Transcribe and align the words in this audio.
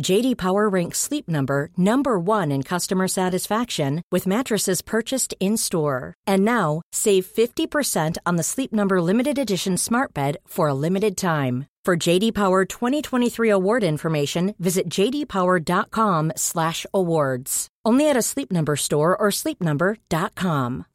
JD 0.00 0.38
Power 0.38 0.68
ranks 0.68 0.98
Sleep 0.98 1.28
Number 1.28 1.68
number 1.76 2.18
1 2.18 2.50
in 2.50 2.62
customer 2.62 3.06
satisfaction 3.08 4.00
with 4.10 4.26
mattresses 4.26 4.80
purchased 4.82 5.34
in-store. 5.40 6.14
And 6.26 6.44
now, 6.44 6.82
save 6.92 7.26
50% 7.26 8.16
on 8.24 8.36
the 8.36 8.42
Sleep 8.42 8.72
Number 8.72 9.02
limited 9.02 9.38
edition 9.38 9.76
Smart 9.76 10.14
Bed 10.14 10.38
for 10.46 10.68
a 10.68 10.74
limited 10.74 11.16
time. 11.16 11.66
For 11.84 11.96
JD 11.96 12.34
Power 12.34 12.64
2023 12.64 13.50
award 13.50 13.84
information, 13.84 14.54
visit 14.58 14.88
jdpower.com/awards. 14.88 17.68
Only 17.84 18.08
at 18.08 18.16
a 18.16 18.22
Sleep 18.22 18.52
Number 18.52 18.76
store 18.76 19.16
or 19.16 19.30
sleepnumber.com. 19.30 20.86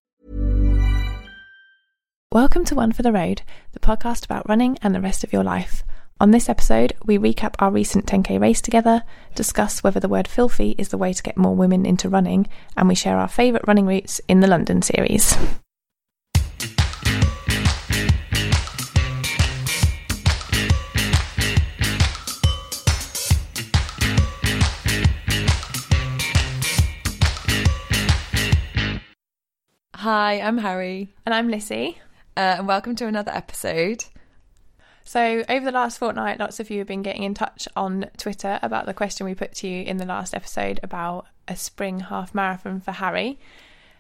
Welcome 2.34 2.66
to 2.66 2.76
One 2.76 2.92
for 2.94 3.04
the 3.04 3.12
Road, 3.12 3.44
the 3.72 3.80
podcast 3.80 4.26
about 4.26 4.50
running 4.50 4.78
and 4.82 4.96
the 4.96 5.02
rest 5.02 5.24
of 5.24 5.32
your 5.34 5.44
life. 5.44 5.84
On 6.20 6.32
this 6.32 6.50
episode, 6.50 6.94
we 7.06 7.18
recap 7.20 7.54
our 7.60 7.70
recent 7.70 8.08
10k 8.08 8.40
race 8.40 8.60
together, 8.60 9.04
discuss 9.36 9.84
whether 9.84 10.00
the 10.00 10.10
word 10.10 10.28
filthy 10.28 10.74
is 10.78 10.90
the 10.90 10.98
way 10.98 11.14
to 11.14 11.22
get 11.22 11.38
more 11.38 11.56
women 11.56 11.86
into 11.86 12.10
running, 12.10 12.48
and 12.76 12.88
we 12.88 12.96
share 12.96 13.18
our 13.20 13.28
favourite 13.28 13.68
running 13.68 13.86
routes 13.86 14.20
in 14.28 14.40
the 14.40 14.48
London 14.48 14.82
series. 14.82 15.38
Hi, 29.96 30.40
I'm 30.40 30.58
Harry, 30.60 31.14
And 31.26 31.34
I'm 31.34 31.50
Lissy. 31.50 31.98
uh, 32.36 32.58
and 32.60 32.68
welcome 32.68 32.96
to 32.98 33.08
another 33.08 33.32
episode. 33.32 34.06
So, 35.08 35.46
over 35.48 35.64
the 35.64 35.72
last 35.72 36.00
fortnight, 36.00 36.38
lots 36.38 36.60
of 36.60 36.70
you 36.70 36.80
have 36.80 36.88
been 36.88 37.02
getting 37.02 37.24
in 37.24 37.34
touch 37.34 37.66
on 37.78 38.08
Twitter 38.18 38.60
about 38.62 38.88
the 38.88 38.94
question 38.94 39.26
we 39.26 39.36
put 39.36 39.54
to 39.56 39.68
you 39.68 39.84
in 39.84 39.96
the 39.96 40.06
last 40.06 40.36
episode 40.36 40.82
about 40.84 41.28
a 41.48 41.56
spring 41.56 42.02
half 42.02 42.36
marathon 42.36 42.82
for 42.82 42.92
Harry. 42.92 43.40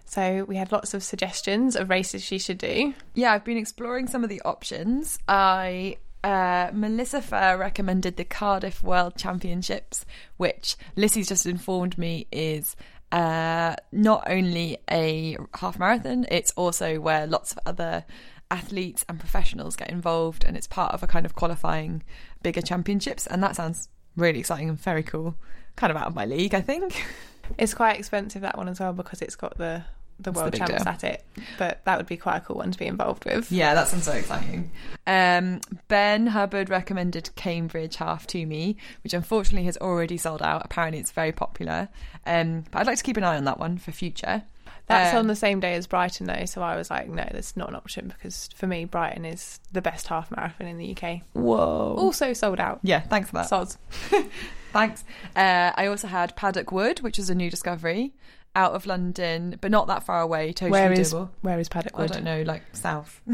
So, 0.03 0.43
we 0.49 0.57
had 0.57 0.73
lots 0.73 0.93
of 0.93 1.01
suggestions 1.01 1.77
of 1.77 1.89
races 1.89 2.21
she 2.25 2.37
should 2.37 2.57
do. 2.57 2.93
Yeah, 3.13 3.31
I've 3.31 3.45
been 3.45 3.55
exploring 3.55 4.07
some 4.07 4.25
of 4.25 4.29
the 4.29 4.41
options. 4.41 5.17
I 5.29 5.95
uh, 6.25 6.71
Melissa 6.73 7.21
Fair 7.21 7.57
recommended 7.57 8.17
the 8.17 8.25
Cardiff 8.25 8.83
World 8.83 9.15
Championships, 9.15 10.03
which 10.35 10.75
Lissy's 10.97 11.29
just 11.29 11.45
informed 11.45 11.97
me 11.97 12.27
is 12.33 12.75
uh, 13.13 13.77
not 13.93 14.29
only 14.29 14.79
a 14.91 15.37
half 15.53 15.79
marathon, 15.79 16.25
it's 16.29 16.51
also 16.57 16.99
where 16.99 17.25
lots 17.25 17.53
of 17.53 17.59
other 17.65 18.03
athletes 18.49 19.05
and 19.09 19.19
professionals 19.19 19.75
get 19.75 19.89
involved, 19.89 20.43
and 20.43 20.55
it's 20.55 20.67
part 20.67 20.93
of 20.93 21.03
a 21.03 21.07
kind 21.07 21.25
of 21.25 21.35
qualifying 21.35 22.03
bigger 22.43 22.61
championships. 22.61 23.27
And 23.27 23.41
that 23.43 23.55
sounds 23.55 23.89
really 24.15 24.39
exciting 24.39 24.69
and 24.69 24.79
very 24.79 25.03
cool. 25.03 25.35
Kind 25.75 25.91
of 25.91 25.97
out 25.97 26.07
of 26.07 26.15
my 26.15 26.25
league, 26.25 26.53
I 26.55 26.61
think. 26.61 27.05
It's 27.57 27.73
quite 27.73 27.97
expensive, 27.97 28.41
that 28.41 28.57
one 28.57 28.67
as 28.67 28.81
well, 28.81 28.91
because 28.91 29.21
it's 29.21 29.37
got 29.37 29.57
the, 29.57 29.83
the 30.19 30.31
the 30.31 30.37
world 30.37 30.51
big 30.51 30.59
champs 30.59 30.83
deal. 30.83 30.87
at 30.87 31.03
it. 31.05 31.23
But 31.57 31.81
that 31.85 31.97
would 31.97 32.05
be 32.05 32.17
quite 32.17 32.37
a 32.37 32.41
cool 32.41 32.57
one 32.57 32.71
to 32.71 32.77
be 32.77 32.87
involved 32.87 33.23
with. 33.23 33.49
Yeah, 33.51 33.73
that 33.73 33.87
sounds 33.87 34.03
so 34.03 34.11
exciting. 34.11 34.69
Um, 35.05 35.61
ben 35.87 36.27
Hubbard 36.27 36.69
recommended 36.69 37.29
Cambridge 37.35 37.95
Half 37.95 38.27
to 38.27 38.45
me, 38.45 38.75
which 39.01 39.13
unfortunately 39.13 39.65
has 39.65 39.77
already 39.77 40.17
sold 40.17 40.41
out. 40.41 40.63
Apparently, 40.65 40.99
it's 40.99 41.11
very 41.11 41.31
popular. 41.31 41.87
Um, 42.25 42.65
but 42.69 42.79
I'd 42.79 42.87
like 42.87 42.97
to 42.97 43.03
keep 43.03 43.15
an 43.15 43.23
eye 43.23 43.37
on 43.37 43.45
that 43.45 43.59
one 43.59 43.77
for 43.77 43.93
future. 43.93 44.43
That's 44.87 45.13
Um, 45.13 45.19
on 45.19 45.27
the 45.27 45.35
same 45.35 45.59
day 45.59 45.73
as 45.73 45.85
Brighton, 45.85 46.27
though. 46.27 46.45
So 46.45 46.61
I 46.61 46.75
was 46.77 46.89
like, 46.89 47.09
no, 47.09 47.27
that's 47.31 47.57
not 47.57 47.69
an 47.69 47.75
option 47.75 48.07
because 48.07 48.49
for 48.55 48.67
me, 48.67 48.85
Brighton 48.85 49.25
is 49.25 49.59
the 49.71 49.81
best 49.81 50.07
half 50.07 50.31
marathon 50.31 50.65
in 50.67 50.77
the 50.77 50.95
UK. 50.95 51.21
Whoa. 51.33 51.95
Also 51.97 52.31
sold 52.33 52.59
out. 52.59 52.79
Yeah, 52.83 53.01
thanks 53.01 53.29
for 53.29 53.35
that. 53.37 53.49
Sods. 53.49 53.77
Thanks. 54.73 55.03
Uh, 55.35 55.71
I 55.75 55.87
also 55.87 56.07
had 56.07 56.35
Paddock 56.35 56.71
Wood, 56.71 56.99
which 56.99 57.17
is 57.19 57.29
a 57.29 57.35
new 57.35 57.49
discovery 57.49 58.13
out 58.55 58.73
of 58.73 58.85
London, 58.85 59.57
but 59.61 59.71
not 59.71 59.87
that 59.87 60.03
far 60.03 60.21
away. 60.21 60.51
Totally 60.51 60.71
Where 60.71 60.91
is 60.91 61.13
doable. 61.13 61.29
where 61.41 61.59
is 61.59 61.69
Paddock 61.69 61.97
Wood? 61.97 62.11
I 62.11 62.13
don't 62.15 62.23
know, 62.23 62.41
like 62.43 62.63
south. 62.73 63.21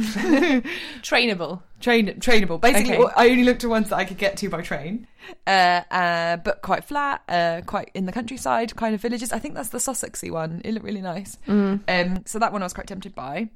Trainable. 1.01 1.61
Train 1.83 2.07
trainable. 2.21 2.61
Basically, 2.61 2.95
Okay. 2.97 3.13
I 3.17 3.29
only 3.29 3.43
looked 3.43 3.63
at 3.65 3.69
ones 3.69 3.89
that 3.89 3.97
I 3.97 4.05
could 4.05 4.17
get 4.17 4.37
to 4.37 4.49
by 4.49 4.61
train, 4.61 5.05
uh, 5.45 5.81
uh, 5.91 6.37
but 6.37 6.61
quite 6.61 6.85
flat, 6.85 7.21
uh, 7.27 7.59
quite 7.65 7.91
in 7.93 8.05
the 8.05 8.11
countryside, 8.13 8.73
kind 8.77 8.95
of 8.95 9.01
villages. 9.01 9.33
I 9.33 9.39
think 9.39 9.53
that's 9.53 9.69
the 9.69 9.79
Sussexy 9.79 10.31
one. 10.31 10.61
It 10.63 10.73
looked 10.73 10.85
really 10.85 11.01
nice. 11.01 11.37
Um, 11.47 11.83
so 12.25 12.39
that 12.39 12.53
one 12.53 12.61
I 12.61 12.65
was 12.65 12.73
quite 12.73 12.87
tempted 12.87 13.13
by. 13.13 13.49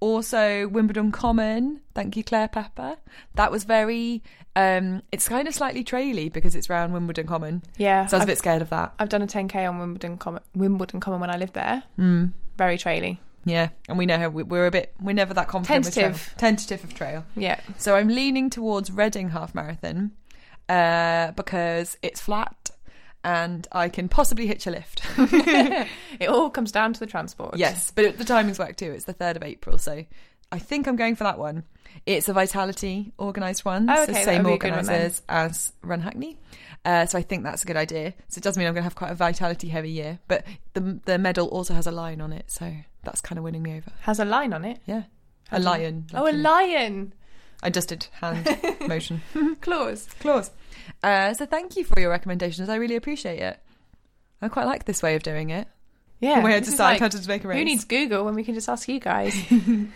Also, 0.00 0.68
Wimbledon 0.68 1.10
Common. 1.12 1.80
Thank 1.94 2.16
you, 2.16 2.22
Claire 2.24 2.48
Pepper. 2.48 2.96
That 3.34 3.50
was 3.52 3.64
very. 3.64 4.22
Um, 4.56 5.02
it's 5.12 5.28
kind 5.28 5.46
of 5.46 5.54
slightly 5.54 5.84
traily 5.84 6.32
because 6.32 6.56
it's 6.56 6.68
round 6.68 6.92
Wimbledon 6.92 7.26
Common. 7.28 7.62
Yeah, 7.76 8.06
So 8.06 8.16
I 8.16 8.18
was 8.18 8.22
a 8.22 8.22
I've, 8.22 8.26
bit 8.26 8.38
scared 8.38 8.62
of 8.62 8.70
that. 8.70 8.92
I've 8.98 9.08
done 9.08 9.22
a 9.22 9.26
10k 9.28 9.68
on 9.68 9.78
Wimbledon 9.78 10.16
Common, 10.18 10.42
Wimbledon 10.54 10.98
Common 11.00 11.20
when 11.20 11.30
I 11.30 11.36
lived 11.36 11.54
there. 11.54 11.84
Mm. 11.98 12.32
Very 12.56 12.76
traily. 12.76 13.18
Yeah, 13.44 13.68
and 13.88 13.96
we 13.96 14.06
know 14.06 14.18
how 14.18 14.28
we, 14.28 14.42
we're 14.42 14.66
a 14.66 14.70
bit. 14.70 14.94
We're 15.00 15.12
never 15.14 15.32
that 15.34 15.48
confident. 15.48 15.84
with 15.86 15.94
trail. 15.94 16.06
Tentative. 16.10 16.34
Tentative 16.36 16.84
of 16.84 16.94
trail. 16.94 17.24
Yeah, 17.36 17.60
So 17.78 17.94
I'm 17.96 18.08
leaning 18.08 18.50
towards 18.50 18.90
Reading 18.90 19.30
Half 19.30 19.54
Marathon 19.54 20.10
uh, 20.68 21.32
because 21.32 21.96
it's 22.02 22.20
flat 22.20 22.70
and 23.24 23.66
I 23.72 23.88
can 23.88 24.08
possibly 24.08 24.46
hitch 24.46 24.66
a 24.66 24.70
lift. 24.70 25.02
it 25.18 26.28
all 26.28 26.50
comes 26.50 26.72
down 26.72 26.92
to 26.92 27.00
the 27.00 27.06
transport. 27.06 27.56
yes, 27.56 27.90
but 27.90 28.18
the 28.18 28.24
timings 28.24 28.58
work 28.58 28.76
too. 28.76 28.92
It's 28.92 29.04
the 29.04 29.14
3rd 29.14 29.36
of 29.36 29.42
April, 29.42 29.78
so 29.78 30.04
I 30.52 30.58
think 30.58 30.86
I'm 30.86 30.96
going 30.96 31.16
for 31.16 31.24
that 31.24 31.38
one. 31.38 31.64
It's 32.06 32.28
a 32.28 32.32
Vitality 32.32 33.12
organised 33.18 33.64
one, 33.64 33.88
Oh, 33.90 33.96
so 33.96 34.02
okay, 34.04 34.12
that 34.12 34.24
same 34.24 34.42
would 34.44 34.50
be 34.50 34.54
a 34.54 34.58
good 34.58 34.70
one 34.76 34.84
then. 34.86 34.94
organisers 34.94 35.22
as 35.28 35.72
Run 35.82 36.00
Hackney. 36.00 36.38
Uh, 36.84 37.06
so 37.06 37.18
I 37.18 37.22
think 37.22 37.42
that's 37.42 37.64
a 37.64 37.66
good 37.66 37.76
idea. 37.76 38.14
So 38.28 38.38
it 38.38 38.44
does 38.44 38.56
mean 38.56 38.66
I'm 38.66 38.72
going 38.74 38.82
to 38.82 38.84
have 38.84 38.94
quite 38.94 39.10
a 39.10 39.14
Vitality 39.16 39.68
heavy 39.68 39.90
year, 39.90 40.18
but 40.28 40.44
the 40.74 41.00
the 41.04 41.18
medal 41.18 41.48
also 41.48 41.74
has 41.74 41.86
a 41.86 41.90
lion 41.90 42.20
on 42.20 42.32
it, 42.32 42.50
so 42.50 42.72
that's 43.04 43.20
kind 43.20 43.38
of 43.38 43.44
winning 43.44 43.62
me 43.62 43.76
over. 43.76 43.90
has 44.00 44.18
a 44.20 44.24
line 44.24 44.52
on 44.52 44.64
it. 44.64 44.80
Yeah, 44.86 45.04
a 45.52 45.58
lion. 45.60 46.06
oh, 46.14 46.26
a 46.26 46.30
in- 46.30 46.42
lion 46.42 47.12
I 47.62 47.70
just 47.70 47.88
did 47.88 48.06
hand 48.12 48.46
motion. 48.88 49.20
Claws. 49.60 50.06
Claws. 50.20 50.50
Uh, 51.02 51.34
so 51.34 51.44
thank 51.46 51.76
you 51.76 51.84
for 51.84 51.98
your 52.00 52.10
recommendations. 52.10 52.68
I 52.68 52.76
really 52.76 52.96
appreciate 52.96 53.40
it. 53.40 53.58
I 54.40 54.48
quite 54.48 54.66
like 54.66 54.84
this 54.84 55.02
way 55.02 55.16
of 55.16 55.22
doing 55.22 55.50
it. 55.50 55.66
Yeah, 56.20 56.40
the 56.40 56.46
way 56.46 56.54
I 56.54 56.60
decide 56.60 56.92
like, 56.92 57.00
how 57.00 57.08
to 57.08 57.28
make 57.28 57.44
a 57.44 57.48
race. 57.48 57.58
Who 57.58 57.64
needs 57.64 57.84
Google 57.84 58.24
when 58.24 58.34
we 58.34 58.44
can 58.44 58.54
just 58.54 58.68
ask 58.68 58.88
you 58.88 59.00
guys? 59.00 59.34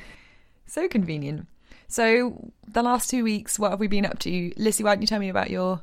So 0.66 0.88
convenient. 0.88 1.48
So 1.88 2.50
the 2.66 2.82
last 2.82 3.10
two 3.10 3.24
weeks, 3.24 3.58
what 3.58 3.72
have 3.72 3.80
we 3.80 3.88
been 3.88 4.06
up 4.06 4.18
to? 4.20 4.52
Lissy, 4.56 4.82
why 4.82 4.94
don't 4.94 5.02
you 5.02 5.06
tell 5.06 5.18
me 5.20 5.28
about 5.28 5.50
your 5.50 5.82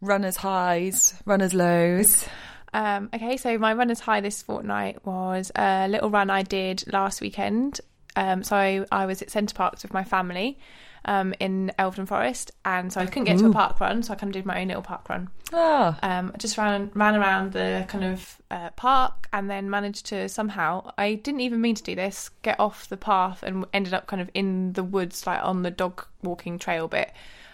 runners' 0.00 0.36
highs, 0.36 1.14
runners' 1.24 1.54
lows? 1.54 2.26
Um, 2.74 3.08
okay, 3.14 3.36
so 3.36 3.56
my 3.56 3.72
runner's 3.72 4.00
high 4.00 4.20
this 4.20 4.42
fortnight 4.42 5.06
was 5.06 5.50
a 5.56 5.88
little 5.88 6.10
run 6.10 6.28
I 6.28 6.42
did 6.42 6.84
last 6.92 7.20
weekend. 7.20 7.80
Um, 8.16 8.42
so 8.42 8.56
I, 8.56 8.84
I 8.92 9.06
was 9.06 9.22
at 9.22 9.30
Center 9.30 9.54
Parcs 9.54 9.82
with 9.82 9.92
my 9.92 10.04
family 10.04 10.58
um, 11.04 11.34
in 11.40 11.72
Elveden 11.78 12.06
Forest, 12.08 12.50
and 12.64 12.92
so 12.92 13.00
I 13.00 13.06
couldn't 13.06 13.24
get 13.24 13.38
to 13.38 13.46
a 13.46 13.52
park 13.52 13.80
run, 13.80 14.02
so 14.02 14.12
I 14.12 14.16
kind 14.16 14.30
of 14.30 14.34
did 14.34 14.46
my 14.46 14.60
own 14.60 14.68
little 14.68 14.82
park 14.82 15.08
run. 15.08 15.28
Ah, 15.52 15.98
Um, 16.02 16.32
I 16.34 16.38
just 16.38 16.56
ran 16.58 16.90
ran 16.94 17.14
around 17.14 17.52
the 17.52 17.84
kind 17.88 18.04
of 18.04 18.40
uh, 18.50 18.70
park, 18.70 19.28
and 19.32 19.50
then 19.50 19.68
managed 19.68 20.06
to 20.06 20.28
somehow 20.28 20.92
I 20.96 21.14
didn't 21.14 21.40
even 21.40 21.60
mean 21.60 21.74
to 21.76 21.82
do 21.82 21.94
this 21.94 22.30
get 22.42 22.58
off 22.58 22.88
the 22.88 22.96
path 22.96 23.42
and 23.42 23.66
ended 23.72 23.94
up 23.94 24.06
kind 24.06 24.22
of 24.22 24.30
in 24.34 24.72
the 24.72 24.82
woods, 24.84 25.26
like 25.26 25.40
on 25.44 25.62
the 25.62 25.70
dog 25.70 26.06
walking 26.22 26.58
trail 26.58 26.88
bit. 26.88 27.12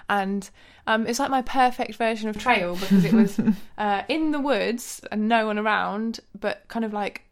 And 0.08 0.48
um, 0.94 1.06
it's 1.06 1.18
like 1.18 1.30
my 1.30 1.42
perfect 1.42 1.94
version 1.96 2.28
of 2.28 2.38
trail 2.38 2.74
because 2.76 3.04
it 3.04 3.12
was 3.12 3.38
uh, 3.78 4.02
in 4.08 4.30
the 4.32 4.40
woods 4.40 5.00
and 5.12 5.28
no 5.28 5.46
one 5.46 5.58
around, 5.58 6.20
but 6.38 6.64
kind 6.68 6.84
of 6.84 6.92
like 6.92 7.22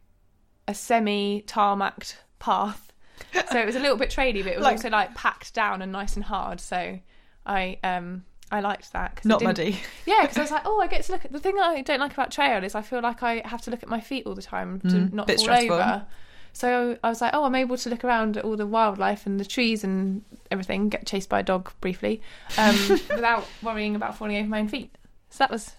a 0.67 0.73
semi 0.73 1.43
tarmacked 1.47 2.17
path. 2.39 2.91
So 3.51 3.59
it 3.59 3.65
was 3.65 3.75
a 3.75 3.79
little 3.79 3.97
bit 3.97 4.09
traily, 4.09 4.43
but 4.43 4.53
it 4.53 4.57
was 4.57 4.63
Like- 4.63 4.77
also 4.77 4.89
like 4.89 5.13
packed 5.15 5.53
down 5.53 5.81
and 5.81 5.91
nice 5.91 6.15
and 6.15 6.23
hard. 6.23 6.59
So 6.61 6.99
I 7.45 7.77
um 7.83 8.23
I 8.51 8.61
liked 8.61 8.93
that. 8.93 9.15
'cause 9.17 9.25
not 9.25 9.43
muddy. 9.43 9.79
yeah, 10.07 10.21
because 10.21 10.37
I 10.37 10.41
was 10.41 10.51
like, 10.57 10.63
oh, 10.65 10.79
I 10.81 10.87
get 10.87 11.03
to 11.03 11.11
look 11.11 11.25
at 11.25 11.31
the 11.31 11.39
thing 11.39 11.55
I 11.59 11.81
don't 11.81 11.99
like 11.99 12.13
about 12.13 12.31
trail 12.31 12.63
is 12.63 12.73
I 12.75 12.81
feel 12.81 13.01
like 13.01 13.21
I 13.21 13.41
have 13.45 13.61
to 13.63 13.71
look 13.71 13.83
at 13.83 13.89
my 13.89 13.99
feet 13.99 14.25
all 14.25 14.33
the 14.35 14.41
time 14.41 14.79
to 14.81 14.87
Mm, 14.87 15.13
not 15.13 15.27
fall 15.27 15.37
stressful. 15.37 15.73
over. 15.73 16.05
So 16.53 16.97
I 17.03 17.09
was 17.09 17.21
like, 17.21 17.33
oh, 17.33 17.43
I'm 17.45 17.55
able 17.55 17.77
to 17.77 17.89
look 17.89 18.03
around 18.03 18.37
at 18.37 18.43
all 18.43 18.57
the 18.57 18.65
wildlife 18.67 19.25
and 19.25 19.39
the 19.39 19.45
trees 19.45 19.83
and 19.83 20.23
everything. 20.51 20.89
Get 20.89 21.05
chased 21.05 21.29
by 21.29 21.39
a 21.39 21.43
dog 21.43 21.71
briefly, 21.81 22.21
um, 22.57 22.75
without 22.89 23.47
worrying 23.61 23.95
about 23.95 24.17
falling 24.17 24.37
over 24.37 24.47
my 24.47 24.59
own 24.59 24.67
feet. 24.67 24.95
So 25.29 25.37
that 25.39 25.51
was 25.51 25.75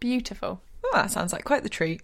beautiful. 0.00 0.60
Oh, 0.84 0.90
that 0.94 1.10
sounds 1.10 1.32
like 1.32 1.44
quite 1.44 1.62
the 1.62 1.68
treat. 1.68 2.02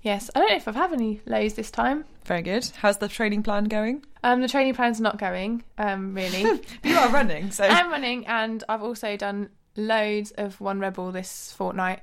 Yes, 0.00 0.30
I 0.34 0.40
don't 0.40 0.50
know 0.50 0.56
if 0.56 0.66
I've 0.66 0.74
had 0.74 0.92
any 0.92 1.20
lows 1.26 1.54
this 1.54 1.70
time. 1.70 2.04
Very 2.24 2.42
good. 2.42 2.68
How's 2.78 2.98
the 2.98 3.06
training 3.08 3.44
plan 3.44 3.64
going? 3.64 4.04
Um, 4.24 4.40
the 4.40 4.48
training 4.48 4.74
plan's 4.74 5.00
not 5.00 5.18
going, 5.18 5.62
um, 5.78 6.14
really. 6.14 6.60
You 6.82 6.96
are 6.96 7.08
running, 7.10 7.52
so 7.52 7.64
I'm 7.64 7.90
running, 7.90 8.26
and 8.26 8.64
I've 8.68 8.82
also 8.82 9.16
done 9.16 9.50
loads 9.76 10.32
of 10.32 10.60
One 10.60 10.80
Rebel 10.80 11.12
this 11.12 11.52
fortnight, 11.52 12.00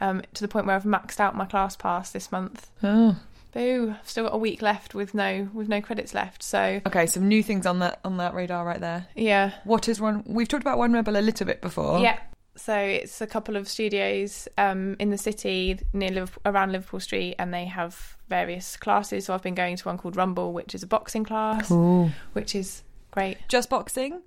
um, 0.00 0.22
to 0.34 0.42
the 0.42 0.48
point 0.48 0.66
where 0.66 0.76
I've 0.76 0.84
maxed 0.84 1.20
out 1.20 1.36
my 1.36 1.46
class 1.46 1.74
pass 1.74 2.10
this 2.10 2.30
month. 2.30 2.70
oh. 2.82 3.16
Boo! 3.52 3.94
I've 3.98 4.08
still 4.08 4.24
got 4.24 4.34
a 4.34 4.38
week 4.38 4.60
left 4.62 4.94
with 4.94 5.14
no 5.14 5.48
with 5.52 5.68
no 5.68 5.80
credits 5.80 6.14
left. 6.14 6.42
So 6.42 6.80
okay. 6.86 7.06
Some 7.06 7.28
new 7.28 7.42
things 7.42 7.66
on 7.66 7.78
that 7.80 8.00
on 8.04 8.18
that 8.18 8.34
radar 8.34 8.64
right 8.64 8.80
there. 8.80 9.06
yeah, 9.16 9.52
What 9.64 9.88
is 9.88 10.00
one? 10.00 10.22
We've 10.26 10.48
talked 10.48 10.62
about 10.62 10.78
one 10.78 10.92
rebel 10.92 11.16
a 11.16 11.20
little 11.22 11.46
bit 11.46 11.60
before. 11.60 12.00
yeah. 12.00 12.18
So 12.56 12.76
it's 12.76 13.20
a 13.20 13.26
couple 13.28 13.54
of 13.54 13.68
studios 13.68 14.48
um, 14.58 14.96
in 14.98 15.10
the 15.10 15.16
city 15.18 15.78
near 15.92 16.10
Liverpool, 16.10 16.42
around 16.44 16.72
Liverpool 16.72 16.98
Street, 16.98 17.36
and 17.38 17.54
they 17.54 17.66
have 17.66 18.16
various 18.28 18.76
classes. 18.76 19.26
So 19.26 19.34
I've 19.34 19.44
been 19.44 19.54
going 19.54 19.76
to 19.76 19.84
one 19.84 19.96
called 19.96 20.16
Rumble, 20.16 20.52
which 20.52 20.74
is 20.74 20.82
a 20.82 20.86
boxing 20.88 21.22
class, 21.22 21.68
Cool. 21.68 22.10
which 22.32 22.56
is 22.56 22.82
great. 23.12 23.38
Just 23.46 23.70
boxing. 23.70 24.22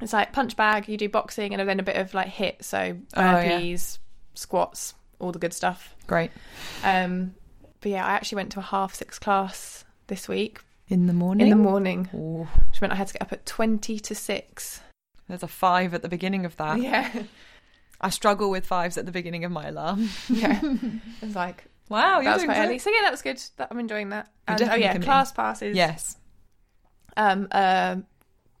It's 0.00 0.12
like 0.12 0.32
punch 0.32 0.54
bag. 0.56 0.88
You 0.88 0.96
do 0.96 1.08
boxing, 1.08 1.52
and 1.52 1.68
then 1.68 1.80
a 1.80 1.82
bit 1.82 1.96
of 1.96 2.14
like 2.14 2.28
HIIT. 2.28 2.62
So 2.62 2.96
Oh, 3.16 3.20
yeah. 3.20 3.42
burpees, 3.60 3.98
squats, 4.34 4.94
all 5.18 5.32
the 5.32 5.40
good 5.40 5.52
stuff. 5.52 5.96
Great. 6.06 6.30
Um, 6.84 7.34
but 7.80 7.90
yeah, 7.92 8.04
I 8.06 8.10
actually 8.10 8.36
went 8.36 8.52
to 8.52 8.58
a 8.58 8.62
half 8.62 8.94
six 8.94 9.18
class 9.18 9.84
this 10.08 10.28
week 10.28 10.60
In 10.88 11.06
the 11.06 11.12
morning. 11.12 11.46
in 11.46 11.50
the 11.50 11.56
morning, 11.62 12.08
Ooh. 12.14 12.48
which 12.70 12.80
meant 12.80 12.92
I 12.92 12.96
had 12.96 13.06
to 13.08 13.12
get 13.14 13.22
up 13.22 13.32
at 13.32 13.46
twenty 13.46 13.98
to 14.00 14.14
six. 14.14 14.80
There's 15.28 15.42
a 15.42 15.48
five 15.48 15.92
at 15.94 16.02
the 16.02 16.08
beginning 16.08 16.44
of 16.46 16.56
that. 16.56 16.80
Yeah, 16.80 17.22
I 18.00 18.10
struggle 18.10 18.50
with 18.50 18.66
fives 18.66 18.96
at 18.96 19.06
the 19.06 19.12
beginning 19.12 19.44
of 19.44 19.52
my 19.52 19.68
alarm. 19.68 20.08
yeah. 20.28 20.60
It's 21.22 21.34
like 21.34 21.64
Wow, 21.88 22.20
you're 22.20 22.34
doing 22.34 22.46
quite 22.46 22.58
early. 22.66 22.78
So 22.78 22.90
yeah, 22.90 23.00
that 23.02 23.10
was 23.10 23.22
good. 23.22 23.42
That, 23.56 23.68
I'm 23.70 23.78
enjoying 23.78 24.10
that. 24.10 24.28
And 24.46 24.60
oh 24.62 24.74
yeah, 24.74 24.98
class 24.98 25.32
passes. 25.32 25.76
Yes. 25.76 26.16
Um, 27.16 27.48
a 27.50 28.02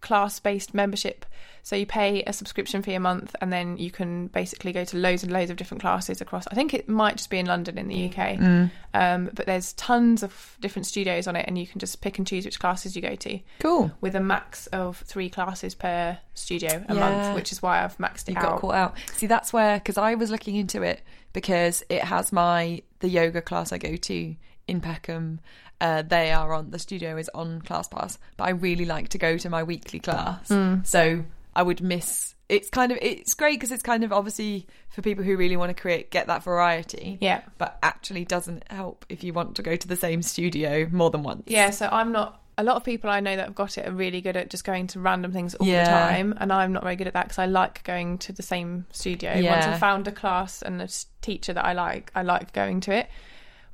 class 0.00 0.40
based 0.40 0.74
membership. 0.74 1.26
So 1.68 1.76
you 1.76 1.84
pay 1.84 2.22
a 2.22 2.32
subscription 2.32 2.80
fee 2.82 2.94
a 2.94 3.00
month, 3.00 3.36
and 3.42 3.52
then 3.52 3.76
you 3.76 3.90
can 3.90 4.28
basically 4.28 4.72
go 4.72 4.84
to 4.86 4.96
loads 4.96 5.22
and 5.22 5.30
loads 5.30 5.50
of 5.50 5.58
different 5.58 5.82
classes 5.82 6.22
across. 6.22 6.46
I 6.50 6.54
think 6.54 6.72
it 6.72 6.88
might 6.88 7.18
just 7.18 7.28
be 7.28 7.38
in 7.38 7.44
London 7.44 7.76
in 7.76 7.88
the 7.88 8.06
UK, 8.06 8.38
Mm. 8.38 8.70
um, 8.94 9.30
but 9.34 9.44
there's 9.44 9.74
tons 9.74 10.22
of 10.22 10.56
different 10.62 10.86
studios 10.86 11.26
on 11.26 11.36
it, 11.36 11.44
and 11.46 11.58
you 11.58 11.66
can 11.66 11.78
just 11.78 12.00
pick 12.00 12.16
and 12.16 12.26
choose 12.26 12.46
which 12.46 12.58
classes 12.58 12.96
you 12.96 13.02
go 13.02 13.14
to. 13.16 13.38
Cool. 13.58 13.90
with 14.00 14.14
a 14.14 14.20
max 14.20 14.66
of 14.68 14.96
three 15.04 15.28
classes 15.28 15.74
per 15.74 16.16
studio 16.32 16.82
a 16.88 16.94
Yeah. 16.94 17.00
month, 17.00 17.34
which 17.36 17.52
is 17.52 17.60
why 17.60 17.84
I've 17.84 17.98
maxed 17.98 18.28
it 18.30 18.34
You 18.36 18.40
got 18.40 18.52
out. 18.54 18.60
caught 18.60 18.74
out. 18.74 18.94
See, 19.16 19.26
that's 19.26 19.52
where 19.52 19.74
because 19.78 19.98
I 19.98 20.14
was 20.14 20.30
looking 20.30 20.56
into 20.56 20.80
it 20.82 21.02
because 21.34 21.84
it 21.90 22.02
has 22.04 22.32
my 22.32 22.80
the 23.00 23.10
yoga 23.10 23.42
class 23.42 23.72
I 23.72 23.78
go 23.78 23.94
to 23.96 24.36
in 24.66 24.80
Peckham. 24.80 25.40
Uh, 25.82 26.00
they 26.00 26.32
are 26.32 26.54
on 26.54 26.70
the 26.70 26.78
studio 26.78 27.18
is 27.18 27.30
on 27.34 27.60
ClassPass, 27.60 28.16
but 28.38 28.44
I 28.44 28.50
really 28.50 28.86
like 28.86 29.10
to 29.10 29.18
go 29.18 29.36
to 29.36 29.50
my 29.50 29.62
weekly 29.62 29.98
class. 30.00 30.48
Mm. 30.48 30.86
So 30.86 31.24
I 31.58 31.62
would 31.62 31.82
miss. 31.82 32.36
It's 32.48 32.70
kind 32.70 32.92
of 32.92 32.98
it's 33.02 33.34
great 33.34 33.54
because 33.58 33.72
it's 33.72 33.82
kind 33.82 34.04
of 34.04 34.12
obviously 34.12 34.66
for 34.90 35.02
people 35.02 35.24
who 35.24 35.36
really 35.36 35.56
want 35.56 35.76
to 35.76 35.80
create 35.82 36.10
get 36.12 36.28
that 36.28 36.44
variety. 36.44 37.18
Yeah. 37.20 37.42
But 37.58 37.78
actually 37.82 38.24
doesn't 38.24 38.62
help 38.70 39.04
if 39.08 39.24
you 39.24 39.32
want 39.32 39.56
to 39.56 39.62
go 39.62 39.74
to 39.74 39.88
the 39.88 39.96
same 39.96 40.22
studio 40.22 40.86
more 40.92 41.10
than 41.10 41.24
once. 41.24 41.42
Yeah, 41.46 41.70
so 41.70 41.88
I'm 41.90 42.12
not. 42.12 42.40
A 42.56 42.62
lot 42.64 42.76
of 42.76 42.84
people 42.84 43.10
I 43.10 43.20
know 43.20 43.36
that 43.36 43.44
have 43.46 43.54
got 43.54 43.76
it 43.78 43.86
are 43.86 43.92
really 43.92 44.20
good 44.20 44.36
at 44.36 44.50
just 44.50 44.64
going 44.64 44.86
to 44.88 45.00
random 45.00 45.32
things 45.32 45.54
all 45.56 45.66
Yeah. 45.66 45.84
the 45.84 45.90
time, 45.90 46.34
and 46.40 46.52
I'm 46.52 46.72
not 46.72 46.82
very 46.84 46.96
good 46.96 47.06
at 47.08 47.14
that 47.14 47.24
because 47.26 47.38
I 47.38 47.46
like 47.46 47.82
going 47.84 48.18
to 48.18 48.32
the 48.32 48.42
same 48.42 48.86
studio. 48.92 49.32
Once 49.44 49.64
I've 49.66 49.78
found 49.80 50.08
a 50.08 50.12
class 50.12 50.62
and 50.62 50.80
a 50.80 50.88
teacher 51.22 51.52
that 51.52 51.64
I 51.64 51.72
like, 51.72 52.10
I 52.14 52.22
like 52.22 52.52
going 52.52 52.80
to 52.82 52.92
it, 52.92 53.08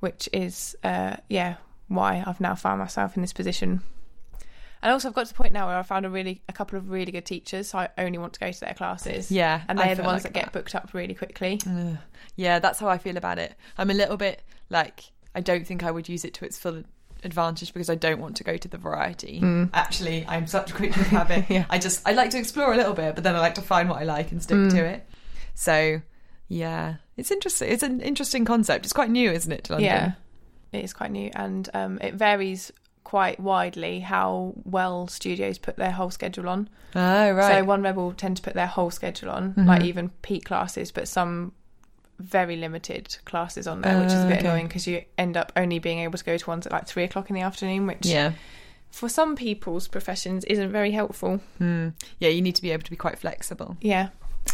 which 0.01 0.29
is, 0.33 0.75
uh, 0.85 1.17
yeah, 1.29 1.57
why 1.89 2.23
I've 2.27 2.41
now 2.41 2.55
found 2.55 2.79
myself 2.81 3.15
in 3.17 3.23
this 3.23 3.33
position. 3.33 3.83
And 4.85 4.93
also, 4.93 5.09
I've 5.09 5.15
got 5.15 5.25
to 5.27 5.33
the 5.33 5.37
point 5.37 5.55
now 5.55 5.67
where 5.67 5.79
I 5.79 5.83
found 5.83 6.05
a 6.05 6.11
really 6.11 6.43
a 6.47 6.53
couple 6.53 6.77
of 6.79 6.91
really 6.91 7.11
good 7.11 7.25
teachers, 7.25 7.69
so 7.69 7.79
I 7.79 7.89
only 7.97 8.19
want 8.19 8.35
to 8.35 8.41
go 8.41 8.53
to 8.53 8.61
their 8.61 8.75
classes. 8.75 9.33
Yeah, 9.33 9.63
and 9.67 9.79
they're 9.79 9.95
the 9.95 10.03
ones 10.03 10.25
like 10.25 10.35
that 10.35 10.45
get 10.45 10.53
booked 10.53 10.75
up 10.75 10.93
really 10.93 11.15
quickly. 11.15 11.59
Ugh. 11.67 11.97
Yeah, 12.37 12.59
that's 12.59 12.81
how 12.81 12.89
I 12.89 12.99
feel 12.99 13.17
about 13.17 13.39
it. 13.39 13.55
I'm 13.79 13.91
a 13.91 13.95
little 13.95 14.19
bit 14.19 14.43
like 14.69 15.05
I 15.35 15.41
don't 15.41 15.67
think 15.67 15.85
I 15.85 15.91
would 15.91 16.07
use 16.07 16.23
it 16.27 16.35
to 16.35 16.45
its 16.45 16.59
full 16.59 16.85
advantage 17.25 17.73
because 17.73 17.89
I 17.89 17.95
don't 17.95 18.21
want 18.21 18.37
to 18.37 18.45
go 18.45 18.59
to 18.59 18.69
the 18.69 18.77
variety. 18.77 19.41
Actually, 19.73 20.27
I'm 20.29 20.47
such 20.47 20.71
a 20.71 20.75
creature 20.75 21.01
of 21.01 21.07
habit. 21.07 21.47
Yeah. 21.49 21.65
I 21.71 21.79
just 21.79 22.07
I 22.07 22.13
like 22.13 22.29
to 22.31 22.39
explore 22.39 22.75
a 22.75 22.77
little 22.77 22.93
bit, 22.93 23.15
but 23.15 23.25
then 23.25 23.35
I 23.35 23.41
like 23.41 23.55
to 23.55 23.63
find 23.63 23.89
what 23.89 24.01
I 24.01 24.05
like 24.05 24.33
and 24.33 24.43
stick 24.43 24.69
to 24.71 24.85
it. 24.85 25.09
So, 25.55 26.03
yeah, 26.49 26.97
it's 27.17 27.31
interesting. 27.31 27.71
It's 27.71 27.83
an 27.83 28.03
interesting 28.03 28.45
concept. 28.45 28.85
It's 28.85 28.93
quite 28.93 29.11
new, 29.11 29.31
isn't 29.31 29.51
it, 29.51 29.65
to 29.65 29.73
London? 29.73 29.87
Yeah, 29.87 30.13
it 30.79 30.85
is 30.85 30.93
quite 30.93 31.11
new, 31.11 31.31
and 31.35 31.71
um, 31.73 31.99
it 32.03 32.15
varies 32.15 32.71
quite 33.05 33.39
widely 33.39 34.01
how 34.01 34.55
well 34.65 35.07
studios 35.07 35.59
put 35.59 35.77
their 35.77 35.93
whole 35.93 36.11
schedule 36.11 36.49
on. 36.49 36.69
Oh, 36.97 37.31
right. 37.33 37.59
So 37.59 37.65
One 37.65 37.83
Rebel 37.83 38.13
tend 38.13 38.37
to 38.39 38.43
put 38.43 38.55
their 38.55 38.67
whole 38.67 38.91
schedule 38.91 39.31
on, 39.31 39.53
Mhm. 39.55 39.67
like 39.67 39.83
even 39.85 40.09
peak 40.23 40.45
classes, 40.47 40.91
but 40.91 41.07
some 41.07 41.53
very 42.19 42.57
limited 42.57 43.17
classes 43.25 43.67
on 43.67 43.83
there, 43.83 43.99
which 44.01 44.09
is 44.13 44.23
a 44.23 44.25
Oh, 44.25 44.29
bit 44.29 44.39
okay. 44.39 44.49
annoying 44.49 44.67
because 44.69 44.87
you 44.87 45.03
end 45.19 45.37
up 45.37 45.53
only 45.57 45.79
being 45.79 45.99
able 45.99 46.17
to 46.17 46.25
go 46.25 46.37
to 46.37 46.51
ones 46.51 46.67
at 46.67 46.73
like 46.73 46.87
three 46.87 47.05
o'clock 47.05 47.29
in 47.29 47.35
the 47.35 47.43
afternoon, 47.43 47.87
which 47.87 48.07
yeah. 48.07 48.33
for 48.91 49.09
some 49.09 49.35
people's 49.37 49.89
professions 49.89 50.45
isn't 50.45 50.71
very 50.73 50.93
helpful. 50.93 51.41
Hmm. 51.59 51.89
Yeah, 52.21 52.29
you 52.31 52.41
need 52.41 52.55
to 52.55 52.63
be 52.63 52.71
able 52.71 52.85
to 52.85 52.91
be 52.91 52.97
quite 52.97 53.19
flexible. 53.19 53.77
Yeah. 53.81 54.09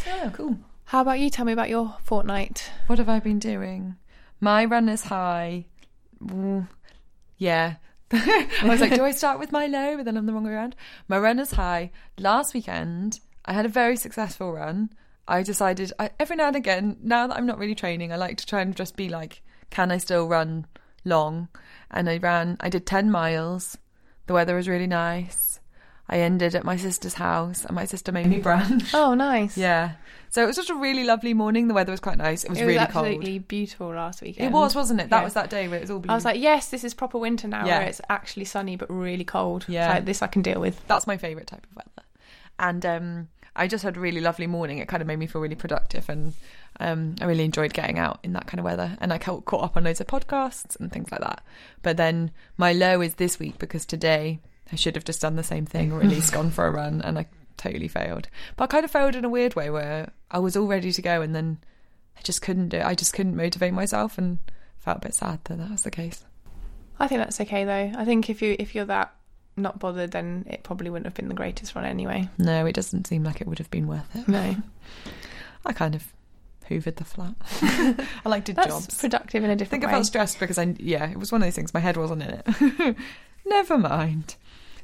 Oh, 0.09 0.30
cool. 0.33 0.57
How 0.87 1.02
about 1.02 1.21
you? 1.21 1.30
Tell 1.30 1.45
me 1.45 1.52
about 1.52 1.69
your 1.69 1.97
fortnight. 2.02 2.71
What 2.87 2.99
have 2.99 3.09
I 3.09 3.21
been 3.21 3.38
doing? 3.38 3.97
My 4.40 4.64
runner's 4.64 5.04
high. 5.04 5.66
Ooh, 6.33 6.66
yeah. 7.37 7.75
I 8.12 8.49
was 8.64 8.81
like, 8.81 8.95
do 8.95 9.05
I 9.05 9.12
start 9.12 9.38
with 9.38 9.52
my 9.52 9.67
low? 9.67 9.97
But 9.97 10.05
then 10.05 10.17
I'm 10.17 10.26
the 10.26 10.33
wrong 10.33 10.45
way 10.45 10.52
around. 10.52 10.75
My 11.07 11.19
run 11.19 11.38
is 11.38 11.52
high. 11.52 11.93
Last 12.19 12.55
weekend, 12.55 13.21
I 13.45 13.52
had 13.52 13.67
a 13.67 13.69
very 13.69 13.97
successful 13.97 14.52
run. 14.52 14.90
I 15.29 15.45
decided 15.45 15.93
I, 15.99 16.11
every 16.19 16.37
now 16.37 16.49
and 16.49 16.57
again, 16.57 16.97
now 17.02 17.29
that 17.29 17.37
I'm 17.37 17.47
not 17.47 17.59
really 17.59 17.76
training, 17.76 18.12
I 18.12 18.17
like 18.17 18.37
to 18.38 18.47
try 18.47 18.62
and 18.62 18.75
just 18.75 18.97
be 18.97 19.09
like, 19.09 19.43
can 19.71 19.93
I 19.93 19.99
still 19.99 20.26
run 20.26 20.67
long? 21.05 21.49
And 21.90 22.11
I 22.11 22.19
ran, 22.19 22.57
I 22.59 22.69
did 22.69 22.85
10 22.85 23.11
miles. 23.11 23.79
The 24.26 24.35
weather 24.35 24.57
was 24.57 24.69
really 24.69 24.88
nice. 24.88 25.61
I 26.09 26.19
ended 26.19 26.57
at 26.57 26.64
my 26.64 26.76
sister's 26.76 27.14
house 27.14 27.64
and 27.64 27.76
my 27.76 27.85
sister 27.85 28.11
made 28.11 28.26
me 28.26 28.40
brunch. 28.43 28.90
Oh, 28.93 29.14
nice. 29.14 29.57
Yeah. 29.57 29.93
So 30.31 30.43
it 30.43 30.47
was 30.47 30.57
just 30.57 30.71
a 30.71 30.75
really 30.75 31.03
lovely 31.05 31.35
morning. 31.35 31.67
The 31.69 31.75
weather 31.75 31.91
was 31.91 32.01
quite 32.01 32.17
nice. 32.19 32.45
It 32.45 32.51
was, 32.51 32.59
It 32.59 32.63
was 32.63 32.69
really 32.69 32.79
absolutely 32.79 33.33
cold. 33.39 33.49
beautiful 33.49 33.89
last 33.89 34.23
weekend. 34.23 34.47
It 34.47 34.53
was, 34.53 34.75
wasn't 34.77 35.01
it? 35.01 35.11
That 35.11 35.19
Yeah. 35.19 35.25
was 35.25 35.35
that 35.35 35.51
day 35.51 35.67
where 35.67 35.79
it 35.79 35.83
was 35.83 35.91
all 35.91 35.99
blue. 35.99 36.13
I 36.13 36.15
was 36.15 36.25
like, 36.25 36.41
yes, 36.41 36.69
this 36.69 36.85
is 36.85 36.95
proper 36.95 37.19
winter 37.19 37.49
now, 37.49 37.67
Yeah. 37.67 37.79
where 37.81 37.89
it's 37.89 38.01
actually 38.09 38.45
sunny 38.45 38.77
but 38.77 38.89
really 38.91 39.25
cold. 39.25 39.65
Yeah. 39.69 39.89
like, 39.95 40.05
this 40.05 40.23
I 40.23 40.29
can 40.29 40.43
deal 40.43 40.61
with. 40.61 40.81
that's 40.87 41.07
my 41.07 41.17
favourite 41.17 41.49
type 41.49 41.67
of 41.71 41.77
weather. 41.77 42.07
And 42.61 42.87
um, 42.87 43.29
I 43.57 43.67
just 43.67 43.83
had 43.83 43.97
a 43.97 44.01
really 44.01 44.21
lovely 44.21 44.47
morning. 44.47 44.79
It 44.79 44.87
kind 44.87 45.01
of 45.01 45.07
made 45.09 45.19
me 45.19 45.27
feel 45.27 45.41
really 45.43 45.57
productive, 45.57 46.09
and 46.09 46.35
um, 46.79 47.17
I 47.21 47.25
really 47.25 47.45
enjoyed 47.45 47.73
getting 47.73 47.99
out 47.99 48.21
in 48.23 48.33
that 48.35 48.47
kind 48.47 48.61
of 48.61 48.65
weather. 48.65 48.97
And 49.01 49.13
I 49.13 49.19
ca- 49.19 49.41
caught 49.41 49.65
up 49.65 49.77
on 49.77 49.85
loads 49.85 50.01
of 50.01 50.07
podcasts 50.07 50.79
and 50.79 50.93
things 50.93 51.11
like 51.11 51.23
that. 51.23 51.43
But 51.83 51.97
then 51.97 52.31
my 52.57 52.73
low 52.73 53.01
is 53.01 53.15
this 53.15 53.39
week 53.41 53.59
because 53.59 53.85
today 53.85 54.39
I 54.73 54.77
should 54.77 54.95
have 54.95 55.05
just 55.05 55.21
done 55.23 55.35
the 55.37 55.43
same 55.43 55.67
thing, 55.67 55.91
or 55.91 56.01
at 56.01 56.07
least 56.07 56.33
gone 56.35 56.51
for 56.51 56.67
a 56.67 56.71
run, 56.71 57.01
and 57.03 57.19
I 57.19 57.27
totally 57.61 57.88
failed. 57.88 58.29
But 58.57 58.64
I 58.64 58.67
kind 58.69 58.85
of 58.85 58.90
failed 58.90 59.14
in 59.14 59.25
a 59.25 59.29
weird 59.29 59.55
way 59.55 59.71
where 59.71 60.11
I 60.31 60.38
was 60.38 60.57
all 60.57 60.67
ready 60.67 60.93
to 60.93 61.02
go, 61.02 61.23
and 61.23 61.35
then 61.35 61.59
I 62.19 62.23
just 62.23 62.43
couldn't 62.43 62.71
do. 62.71 62.79
it. 62.79 62.85
I 62.87 62.95
just 62.95 63.12
couldn't 63.12 63.37
motivate 63.37 63.73
myself, 63.73 64.19
and 64.19 64.38
felt 64.79 64.99
a 64.99 65.00
bit 65.00 65.14
sad 65.14 65.40
that 65.45 65.59
that 65.59 65.71
was 65.71 65.83
the 65.83 65.90
case. 65.90 66.25
I 66.99 67.07
think 67.07 67.21
that's 67.21 67.40
okay 67.40 67.64
though. 67.64 67.93
I 67.99 68.05
think 68.05 68.29
if 68.29 68.43
you 68.43 68.57
if 68.59 68.75
you're 68.75 68.85
that 68.87 69.14
not 69.57 69.79
bothered, 69.79 70.12
then 70.12 70.47
it 70.49 70.62
probably 70.62 70.90
wouldn't 70.90 71.07
have 71.07 71.14
been 71.14 71.29
the 71.29 71.35
greatest 71.35 71.75
run 71.75 71.85
anyway. 71.85 72.29
No, 72.38 72.67
it 72.67 72.75
doesn't 72.75 73.07
seem 73.07 73.25
like 73.25 73.40
it 73.40 73.47
would 73.47 73.59
have 73.59 73.71
been 73.71 73.87
worth 73.87 74.14
it. 74.14 74.29
No, 74.29 74.57
I 75.67 75.73
kind 75.73 75.95
of 75.95 76.07
hoovered 76.69 76.97
the 76.97 77.05
flat. 77.05 77.35
I 78.25 78.29
like 78.29 78.45
did 78.45 78.57
that's 78.57 78.69
jobs. 78.69 79.00
productive 79.00 79.43
in 79.45 79.50
a 79.50 79.57
different 79.57 79.83
I 79.85 79.87
think 79.87 79.93
I 79.93 79.97
felt 79.97 80.07
stressed 80.07 80.38
because 80.40 80.59
I 80.59 80.75
yeah, 80.79 81.11
it 81.11 81.19
was 81.19 81.33
one 81.33 81.43
of 81.43 81.47
those 81.47 81.55
things. 81.57 81.75
My 81.75 81.81
head 81.81 81.97
wasn't 81.97 82.23
in 82.23 82.43
it. 82.47 82.97
Never 83.47 83.79
mind. 83.79 84.37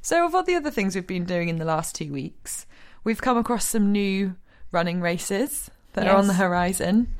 So 0.06 0.24
of 0.24 0.36
all 0.36 0.44
the 0.44 0.54
other 0.54 0.70
things 0.70 0.94
we've 0.94 1.04
been 1.04 1.24
doing 1.24 1.48
in 1.48 1.58
the 1.58 1.64
last 1.64 1.96
two 1.96 2.12
weeks, 2.12 2.64
we've 3.02 3.20
come 3.20 3.36
across 3.36 3.64
some 3.64 3.90
new 3.90 4.36
running 4.70 5.00
races 5.00 5.68
that 5.94 6.06
are 6.06 6.14
on 6.14 6.28
the 6.28 6.32
horizon. 6.34 7.12